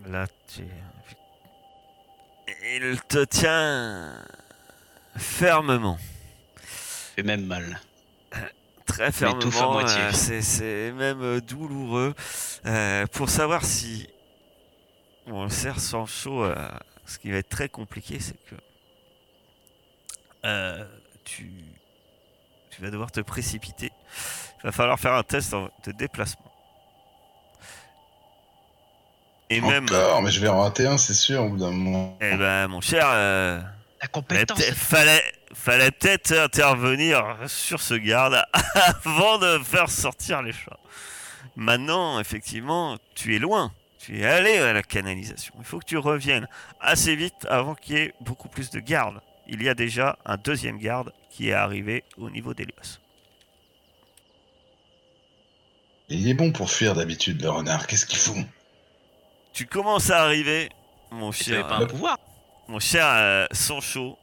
Là, 0.07 0.27
tu... 0.53 0.63
Il 2.65 2.99
te 3.07 3.23
tient 3.25 4.15
fermement. 5.17 5.97
Fait 6.55 7.23
même 7.23 7.45
mal. 7.45 7.79
Très 8.93 9.11
fermement. 9.11 9.79
euh, 9.79 10.11
c'est- 10.41 10.91
même 10.91 11.21
euh, 11.21 11.41
douloureux. 11.41 12.13
Euh, 12.65 13.05
pour 13.07 13.29
savoir 13.29 13.65
si 13.65 14.07
on 15.27 15.43
le 15.43 15.49
serre 15.49 15.79
sans 15.79 16.05
chaud, 16.05 16.43
euh, 16.43 16.55
ce 17.05 17.17
qui 17.17 17.31
va 17.31 17.37
être 17.37 17.49
très 17.49 17.69
compliqué, 17.69 18.19
c'est 18.19 18.37
que 18.49 18.55
euh, 20.45 20.85
tu, 21.23 21.51
tu 22.69 22.81
vas 22.81 22.89
devoir 22.91 23.11
te 23.11 23.21
précipiter. 23.21 23.91
Il 24.59 24.67
va 24.67 24.71
falloir 24.71 24.99
faire 24.99 25.13
un 25.13 25.23
test 25.23 25.53
de 25.85 25.91
déplacement. 25.91 26.51
Et 29.49 29.61
même, 29.61 29.85
mais 30.23 30.31
je 30.31 30.39
vais 30.39 30.47
en 30.47 30.61
rater 30.61 30.87
un, 30.87 30.97
c'est 30.97 31.13
sûr, 31.13 31.41
au 31.43 31.49
bout 31.49 31.57
d'un 31.57 31.71
moment. 31.71 32.17
eh 32.21 32.35
ben, 32.35 32.67
mon 32.67 32.81
cher, 32.81 33.05
euh, 33.07 33.61
La 34.01 34.07
compétence. 34.07 34.61
fallait, 34.71 35.23
fallait 35.53 35.91
peut-être 35.91 36.31
intervenir 36.33 37.37
sur 37.47 37.81
ce 37.81 37.93
garde 37.93 38.43
avant 39.05 39.37
de 39.37 39.59
faire 39.59 39.89
sortir 39.89 40.41
les 40.41 40.51
chats. 40.51 40.79
Maintenant, 41.55 42.19
effectivement, 42.19 42.97
tu 43.15 43.35
es 43.35 43.39
loin. 43.39 43.71
Tu 43.99 44.19
es 44.19 44.25
allé 44.25 44.57
à 44.57 44.73
la 44.73 44.83
canalisation. 44.83 45.53
Il 45.59 45.65
faut 45.65 45.79
que 45.79 45.85
tu 45.85 45.97
reviennes 45.97 46.47
assez 46.81 47.15
vite 47.15 47.45
avant 47.49 47.75
qu'il 47.75 47.95
y 47.95 47.99
ait 47.99 48.13
beaucoup 48.19 48.49
plus 48.49 48.69
de 48.69 48.79
gardes. 48.79 49.21
Il 49.47 49.61
y 49.63 49.69
a 49.69 49.73
déjà 49.75 50.17
un 50.25 50.35
deuxième 50.37 50.77
garde 50.77 51.13
qui 51.29 51.49
est 51.49 51.53
arrivé 51.53 52.03
au 52.17 52.29
niveau 52.29 52.53
d'Elios. 52.53 52.99
Il 56.09 56.27
est 56.27 56.33
bon 56.33 56.51
pour 56.51 56.69
fuir 56.69 56.95
d'habitude, 56.95 57.41
le 57.41 57.49
renard. 57.49 57.87
Qu'est-ce 57.87 58.05
qu'il 58.05 58.19
fout 58.19 58.45
Tu 59.53 59.65
commences 59.65 60.09
à 60.09 60.21
arriver, 60.21 60.69
mon 61.11 61.31
Tu 61.31 61.51
n'avais 61.51 61.61
cher, 61.61 61.67
pas 61.67 61.77
un 61.77 61.85
pouvoir? 61.85 62.17
mon 62.67 62.79
cher 62.79 63.05
euh, 63.07 63.45
Sancho, 63.51 64.17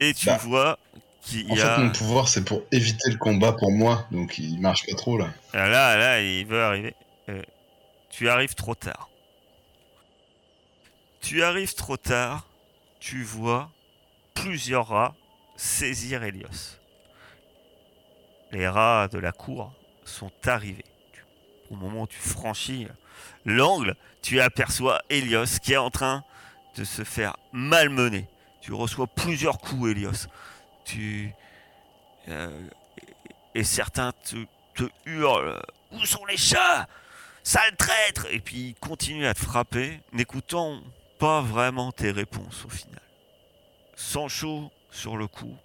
et 0.00 0.14
tu 0.14 0.26
Bah, 0.26 0.36
vois 0.38 0.78
qu'il 1.22 1.50
En 1.50 1.54
y 1.54 1.58
fait, 1.58 1.62
a... 1.66 1.78
mon 1.78 1.90
pouvoir, 1.90 2.28
c'est 2.28 2.44
pour 2.44 2.62
éviter 2.72 3.10
le 3.10 3.16
combat 3.18 3.52
pour 3.52 3.70
moi, 3.70 4.06
donc 4.10 4.38
il 4.38 4.58
marche 4.60 4.86
pas 4.86 4.96
trop 4.96 5.18
là. 5.18 5.28
Ah, 5.52 5.68
Là, 5.68 5.96
là, 5.96 6.20
il 6.22 6.46
veut 6.46 6.62
arriver. 6.62 6.94
Euh, 7.28 7.42
tu 8.10 8.28
arrives 8.28 8.54
trop 8.54 8.74
tard. 8.74 9.08
Tu 11.20 11.42
arrives 11.42 11.74
trop 11.74 11.96
tard. 11.96 12.46
Tu 12.98 13.22
vois 13.22 13.70
plusieurs 14.34 14.88
rats 14.88 15.14
saisir 15.56 16.22
Helios. 16.24 16.78
Les 18.52 18.66
rats 18.68 19.08
de 19.08 19.18
la 19.18 19.32
cour 19.32 19.72
sont 20.04 20.32
arrivés. 20.46 20.84
Au 21.70 21.76
moment 21.76 22.02
où 22.02 22.06
tu 22.06 22.18
franchis 22.18 22.88
l'angle, 23.44 23.94
tu 24.22 24.40
aperçois 24.40 25.02
Helios 25.08 25.58
qui 25.62 25.72
est 25.74 25.76
en 25.78 25.90
train 25.90 26.24
de 26.76 26.84
se 26.84 27.04
faire 27.04 27.36
malmener. 27.52 28.26
Tu 28.70 28.74
reçois 28.74 29.08
plusieurs 29.08 29.58
coups, 29.58 29.90
Helios. 29.90 30.28
Tu. 30.84 31.34
euh, 32.28 32.68
et 33.52 33.64
certains 33.64 34.12
te, 34.12 34.36
te 34.76 34.84
hurlent 35.06 35.60
Où 35.90 35.98
sont 36.06 36.24
les 36.26 36.36
chats? 36.36 36.86
Sale 37.42 37.74
traître 37.76 38.26
Et 38.30 38.38
puis 38.38 38.68
ils 38.68 38.74
continuent 38.76 39.26
à 39.26 39.34
te 39.34 39.40
frapper, 39.40 40.00
n'écoutant 40.12 40.80
pas 41.18 41.40
vraiment 41.40 41.90
tes 41.90 42.12
réponses 42.12 42.64
au 42.64 42.68
final. 42.68 43.02
Sancho, 43.96 44.70
sur 44.92 45.16
le 45.16 45.26
coup, 45.26 45.56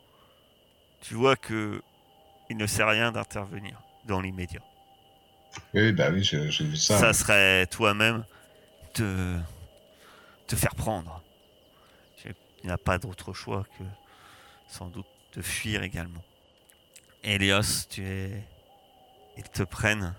tu 1.01 1.13
vois 1.13 1.35
que 1.35 1.83
il 2.49 2.57
ne 2.57 2.65
sait 2.65 2.83
rien 2.83 3.11
d'intervenir 3.11 3.79
dans 4.05 4.19
l'immédiat. 4.19 4.61
Oui, 5.75 5.91
bah 5.91 6.09
oui, 6.11 6.23
j'ai 6.23 6.39
vu 6.47 6.75
ça. 6.75 6.97
Ça 6.97 7.13
serait 7.13 7.67
toi-même 7.67 8.25
te, 8.95 9.37
te 10.47 10.55
faire 10.55 10.73
prendre. 10.73 11.21
N'as 12.65 12.77
pas 12.77 12.97
d'autre 12.97 13.31
choix 13.31 13.63
que 13.77 13.83
sans 14.67 14.87
doute 14.87 15.05
de 15.33 15.41
fuir 15.43 15.83
également. 15.83 16.23
Elios, 17.23 17.87
tu 17.87 18.03
es. 18.03 18.43
Ils 19.37 19.49
te 19.49 19.61
prennent 19.61 20.15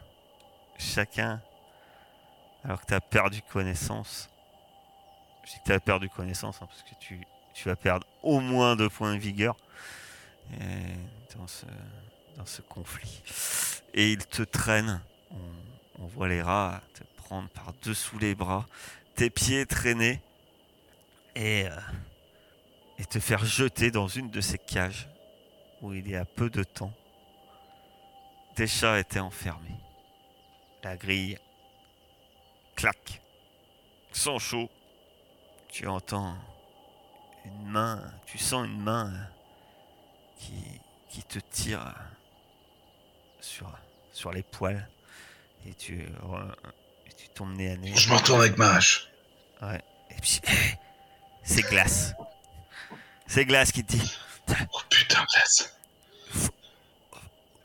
chacun 0.78 1.42
alors 2.62 2.80
que 2.80 2.86
tu 2.86 2.94
as 2.94 3.00
perdu 3.00 3.42
connaissance. 3.42 4.28
Je 5.44 5.52
dis 5.52 5.58
que 5.58 5.64
tu 5.64 5.72
as 5.72 5.80
perdu 5.80 6.08
connaissance 6.08 6.62
hein, 6.62 6.66
parce 6.66 6.82
que 6.82 6.94
tu, 7.00 7.18
vas 7.64 7.74
perdre 7.74 8.06
au 8.22 8.38
moins 8.38 8.76
deux 8.76 8.90
points 8.90 9.14
de 9.14 9.18
vigueur 9.18 9.56
euh, 10.60 10.94
dans, 11.36 12.44
ce, 12.44 12.60
conflit. 12.62 13.22
Et 13.94 14.12
ils 14.12 14.26
te 14.26 14.42
traînent. 14.42 15.00
On, 15.98 16.06
voit 16.06 16.28
les 16.28 16.42
rats 16.42 16.80
te 16.94 17.02
prendre 17.16 17.48
par 17.48 17.72
dessous 17.82 18.18
les 18.18 18.34
bras, 18.34 18.66
tes 19.14 19.30
pieds 19.30 19.66
traîner 19.66 20.20
et, 21.34 21.66
euh, 21.66 21.80
et 22.98 23.04
te 23.04 23.18
faire 23.18 23.44
jeter 23.44 23.90
dans 23.90 24.08
une 24.08 24.30
de 24.30 24.40
ces 24.40 24.58
cages 24.58 25.08
où 25.82 25.92
il 25.92 26.08
y 26.08 26.16
a 26.16 26.24
peu 26.24 26.50
de 26.50 26.62
temps, 26.62 26.92
des 28.56 28.66
chats 28.66 28.98
étaient 28.98 29.20
enfermés. 29.20 29.76
La 30.82 30.96
grille 30.96 31.38
claque. 32.74 33.20
Sans 34.12 34.38
chaud, 34.38 34.70
tu 35.68 35.86
entends 35.86 36.36
une 37.44 37.66
main, 37.66 38.02
tu 38.24 38.38
sens 38.38 38.66
une 38.66 38.80
main 38.80 39.12
qui, 40.38 40.80
qui 41.10 41.22
te 41.22 41.38
tire 41.38 41.94
sur, 43.40 43.70
sur 44.12 44.32
les 44.32 44.42
poils 44.42 44.88
et 45.66 45.74
tu, 45.74 46.00
et 46.00 47.12
tu 47.16 47.28
tombes 47.28 47.54
nez 47.56 47.72
à 47.72 47.76
nez. 47.76 47.94
Je 47.94 48.10
me 48.10 48.16
retourne 48.16 48.40
avec 48.40 48.56
ma 48.56 48.76
hache. 48.76 49.08
Et 49.62 50.20
puis, 50.20 50.40
c'est 51.42 51.62
Glace. 51.62 52.14
C'est 53.26 53.44
Glace 53.44 53.72
qui 53.72 53.84
te 53.84 53.92
dit 53.96 54.12
Oh 54.72 54.80
putain, 54.88 55.24
glace. 55.32 55.72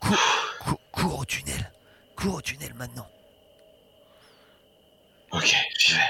cours, 0.00 0.80
cours 0.90 1.18
au 1.20 1.24
tunnel. 1.24 1.70
Cours 2.16 2.34
au 2.36 2.42
tunnel 2.42 2.74
maintenant. 2.74 3.08
Ok, 5.30 5.54
j'y 5.78 5.92
vais. 5.94 6.00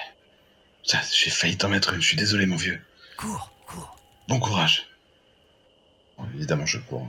Putain, 0.83 1.01
j'ai 1.13 1.31
failli 1.31 1.57
t'en 1.57 1.69
mettre 1.69 1.93
une, 1.95 2.01
je 2.01 2.07
suis 2.09 2.17
désolé, 2.17 2.47
mon 2.47 2.57
vieux. 2.57 2.83
Cours, 3.17 3.53
cours. 3.67 3.97
Bon 4.29 4.41
courage. 4.41 4.89
Bon, 6.19 6.27
évidemment, 6.35 6.67
je 6.67 6.79
cours. 6.79 7.07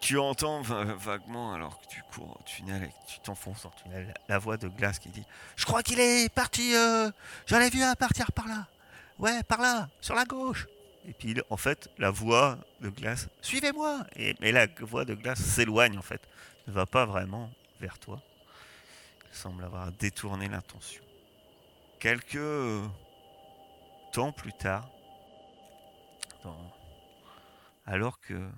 Tu 0.00 0.18
entends 0.18 0.62
va- 0.62 0.84
vaguement, 0.94 1.52
alors 1.54 1.80
que 1.80 1.86
tu 1.88 2.02
cours 2.12 2.30
au 2.30 2.42
tunnel 2.44 2.84
et 2.84 2.88
que 2.88 3.12
tu 3.12 3.20
t'enfonces 3.20 3.62
dans 3.62 3.70
le 3.76 3.82
tunnel, 3.82 4.06
la, 4.28 4.34
la 4.34 4.38
voix 4.38 4.56
de 4.56 4.68
Glace 4.68 4.98
qui 4.98 5.08
dit 5.10 5.24
Je 5.56 5.64
crois 5.66 5.82
qu'il 5.82 6.00
est 6.00 6.32
parti. 6.32 6.74
euh, 6.74 7.10
J'en 7.46 7.60
ai 7.60 7.68
vu 7.70 7.82
un 7.82 7.94
partir 7.94 8.32
par 8.32 8.46
là. 8.48 8.66
Ouais, 9.18 9.42
par 9.44 9.60
là, 9.60 9.88
sur 10.00 10.14
la 10.14 10.24
gauche. 10.24 10.66
Et 11.06 11.12
puis, 11.12 11.34
en 11.50 11.56
fait, 11.56 11.88
la 11.98 12.10
voix 12.10 12.58
de 12.80 12.90
Glace 12.90 13.28
Suivez-moi 13.40 14.04
et, 14.16 14.34
la 14.52 14.66
voix 14.80 15.04
de 15.04 15.14
Glace 15.14 15.40
s'éloigne, 15.40 15.98
en 15.98 16.02
fait. 16.02 16.20
Ne 16.66 16.72
va 16.72 16.86
pas 16.86 17.06
vraiment 17.06 17.50
vers 17.80 17.98
toi. 17.98 18.22
Il 19.30 19.34
semble 19.36 19.64
avoir 19.64 19.90
détourné 19.92 20.48
l'intention. 20.48 21.02
Quelques 21.98 22.38
temps 24.12 24.32
plus 24.32 24.52
tard, 24.52 24.88
alors 27.86 28.20
que 28.20 28.48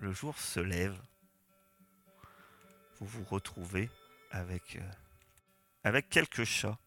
le 0.00 0.12
jour 0.12 0.38
se 0.38 0.60
lève, 0.60 0.98
vous 2.98 3.06
vous 3.06 3.24
retrouvez 3.24 3.88
avec, 4.30 4.76
euh, 4.76 4.90
avec 5.84 6.08
quelques 6.08 6.44
chats 6.44 6.78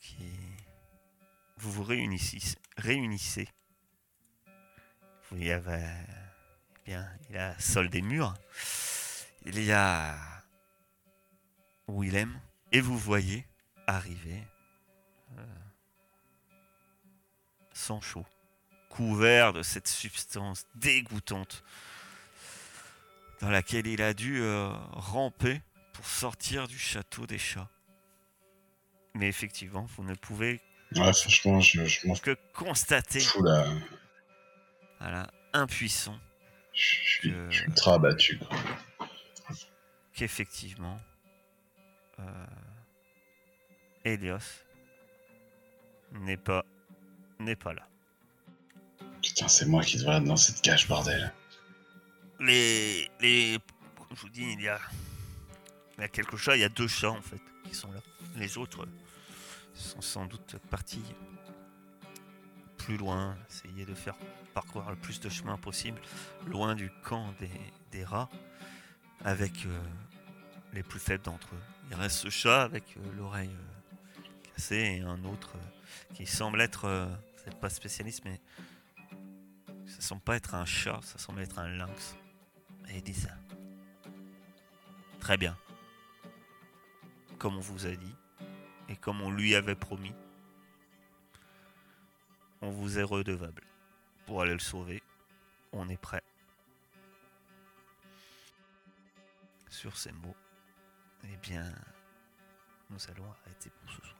qui 0.00 0.30
vous 1.58 1.70
vous 1.70 1.82
réunissez. 1.82 3.48
Vous 5.30 5.38
y 5.38 5.50
eh 5.50 5.60
bien, 6.86 7.06
il 7.28 7.34
y 7.34 7.38
a 7.38 7.58
Sol 7.58 7.90
des 7.90 8.00
murs, 8.00 8.34
il 9.44 9.62
y 9.62 9.72
a 9.72 10.16
Willem, 11.86 12.40
et 12.72 12.80
vous 12.80 12.96
voyez 12.96 13.46
arriver 13.86 14.42
euh, 15.36 15.44
Sancho, 17.72 18.24
couvert 18.88 19.52
de 19.52 19.62
cette 19.62 19.88
substance 19.88 20.66
dégoûtante 20.76 21.62
dans 23.40 23.50
laquelle 23.50 23.86
il 23.86 24.02
a 24.02 24.14
dû 24.14 24.40
euh, 24.40 24.70
ramper 24.92 25.60
pour 25.92 26.06
sortir 26.06 26.68
du 26.68 26.78
château 26.78 27.26
des 27.26 27.38
chats. 27.38 27.68
Mais 29.14 29.28
effectivement, 29.28 29.86
vous 29.96 30.04
ne 30.04 30.14
pouvez 30.14 30.60
Ouais, 30.96 31.12
franchement, 31.12 31.60
je, 31.60 31.84
je 31.84 32.06
m'en 32.06 32.14
que 32.14 32.34
constater, 32.54 33.22
là. 33.42 33.66
Voilà, 35.00 35.26
impuissant, 35.52 36.18
Je 36.72 36.80
suis, 36.82 37.30
Que- 37.30 37.50
je 37.50 37.56
suis 37.58 37.66
ultra 37.66 37.94
abattu. 37.94 38.38
Quoi. 38.38 38.56
qu'effectivement, 40.12 41.00
euh, 42.18 42.46
Helios 44.04 44.38
n'est 46.12 46.36
pas, 46.36 46.64
n'est 47.38 47.56
pas 47.56 47.72
là. 47.72 47.86
Putain, 49.22 49.48
c'est 49.48 49.66
moi 49.66 49.82
qui 49.82 49.98
devrais 49.98 50.16
être 50.16 50.24
dans 50.24 50.36
cette 50.36 50.60
cage, 50.60 50.88
bordel. 50.88 51.32
Les, 52.40 53.08
les, 53.20 53.58
comme 53.96 54.16
je 54.16 54.20
vous 54.22 54.28
dis, 54.28 54.52
il 54.52 54.60
y 54.60 54.68
a, 54.68 54.78
il 55.96 56.00
y 56.00 56.04
a 56.04 56.08
quelques 56.08 56.36
chats, 56.36 56.56
il 56.56 56.60
y 56.60 56.64
a 56.64 56.68
deux 56.68 56.86
chats 56.88 57.10
en 57.10 57.22
fait 57.22 57.40
qui 57.64 57.74
sont 57.74 57.90
là. 57.92 58.00
Les 58.36 58.56
autres, 58.58 58.86
sont 59.74 60.00
sans 60.00 60.26
doute 60.26 60.56
partis 60.70 61.02
loin, 62.96 63.36
essayer 63.48 63.84
de 63.84 63.94
faire 63.94 64.16
parcourir 64.54 64.90
le 64.90 64.96
plus 64.96 65.20
de 65.20 65.28
chemin 65.28 65.56
possible, 65.56 66.00
loin 66.46 66.74
du 66.74 66.90
camp 67.04 67.32
des, 67.38 67.50
des 67.90 68.04
rats, 68.04 68.28
avec 69.24 69.66
euh, 69.66 69.80
les 70.72 70.82
plus 70.82 71.00
faibles 71.00 71.24
d'entre 71.24 71.48
eux. 71.54 71.62
Il 71.90 71.96
reste 71.96 72.16
ce 72.16 72.30
chat 72.30 72.62
avec 72.62 72.96
euh, 72.96 73.00
l'oreille 73.16 73.50
euh, 73.50 74.50
cassée 74.54 74.98
et 74.98 75.00
un 75.00 75.24
autre 75.24 75.52
qui 76.14 76.26
semble 76.26 76.60
être, 76.60 76.88
vous 76.88 77.44
n'êtes 77.44 77.60
pas 77.60 77.70
spécialiste, 77.70 78.24
mais 78.24 78.40
ça 79.86 80.00
semble 80.00 80.22
pas 80.22 80.36
être 80.36 80.54
un 80.54 80.64
chat, 80.64 81.00
ça 81.02 81.18
semble 81.18 81.40
être 81.40 81.58
un 81.58 81.68
lynx. 81.68 82.16
Et 82.90 82.96
il 82.96 83.02
dit 83.02 83.14
ça. 83.14 83.30
Très 85.20 85.36
bien. 85.36 85.56
Comme 87.38 87.56
on 87.56 87.60
vous 87.60 87.86
a 87.86 87.90
dit, 87.90 88.14
et 88.88 88.96
comme 88.96 89.20
on 89.20 89.30
lui 89.30 89.54
avait 89.54 89.74
promis, 89.74 90.12
on 92.60 92.70
vous 92.70 92.98
est 92.98 93.02
redevable. 93.02 93.62
Pour 94.26 94.42
aller 94.42 94.52
le 94.52 94.58
sauver, 94.58 95.02
on 95.72 95.88
est 95.88 95.96
prêt. 95.96 96.22
Sur 99.68 99.96
ces 99.96 100.12
mots, 100.12 100.36
eh 101.24 101.36
bien, 101.36 101.72
nous 102.90 102.98
allons 103.10 103.30
arrêter 103.30 103.70
pour 103.70 103.90
ce 103.92 104.00
soir. 104.02 104.14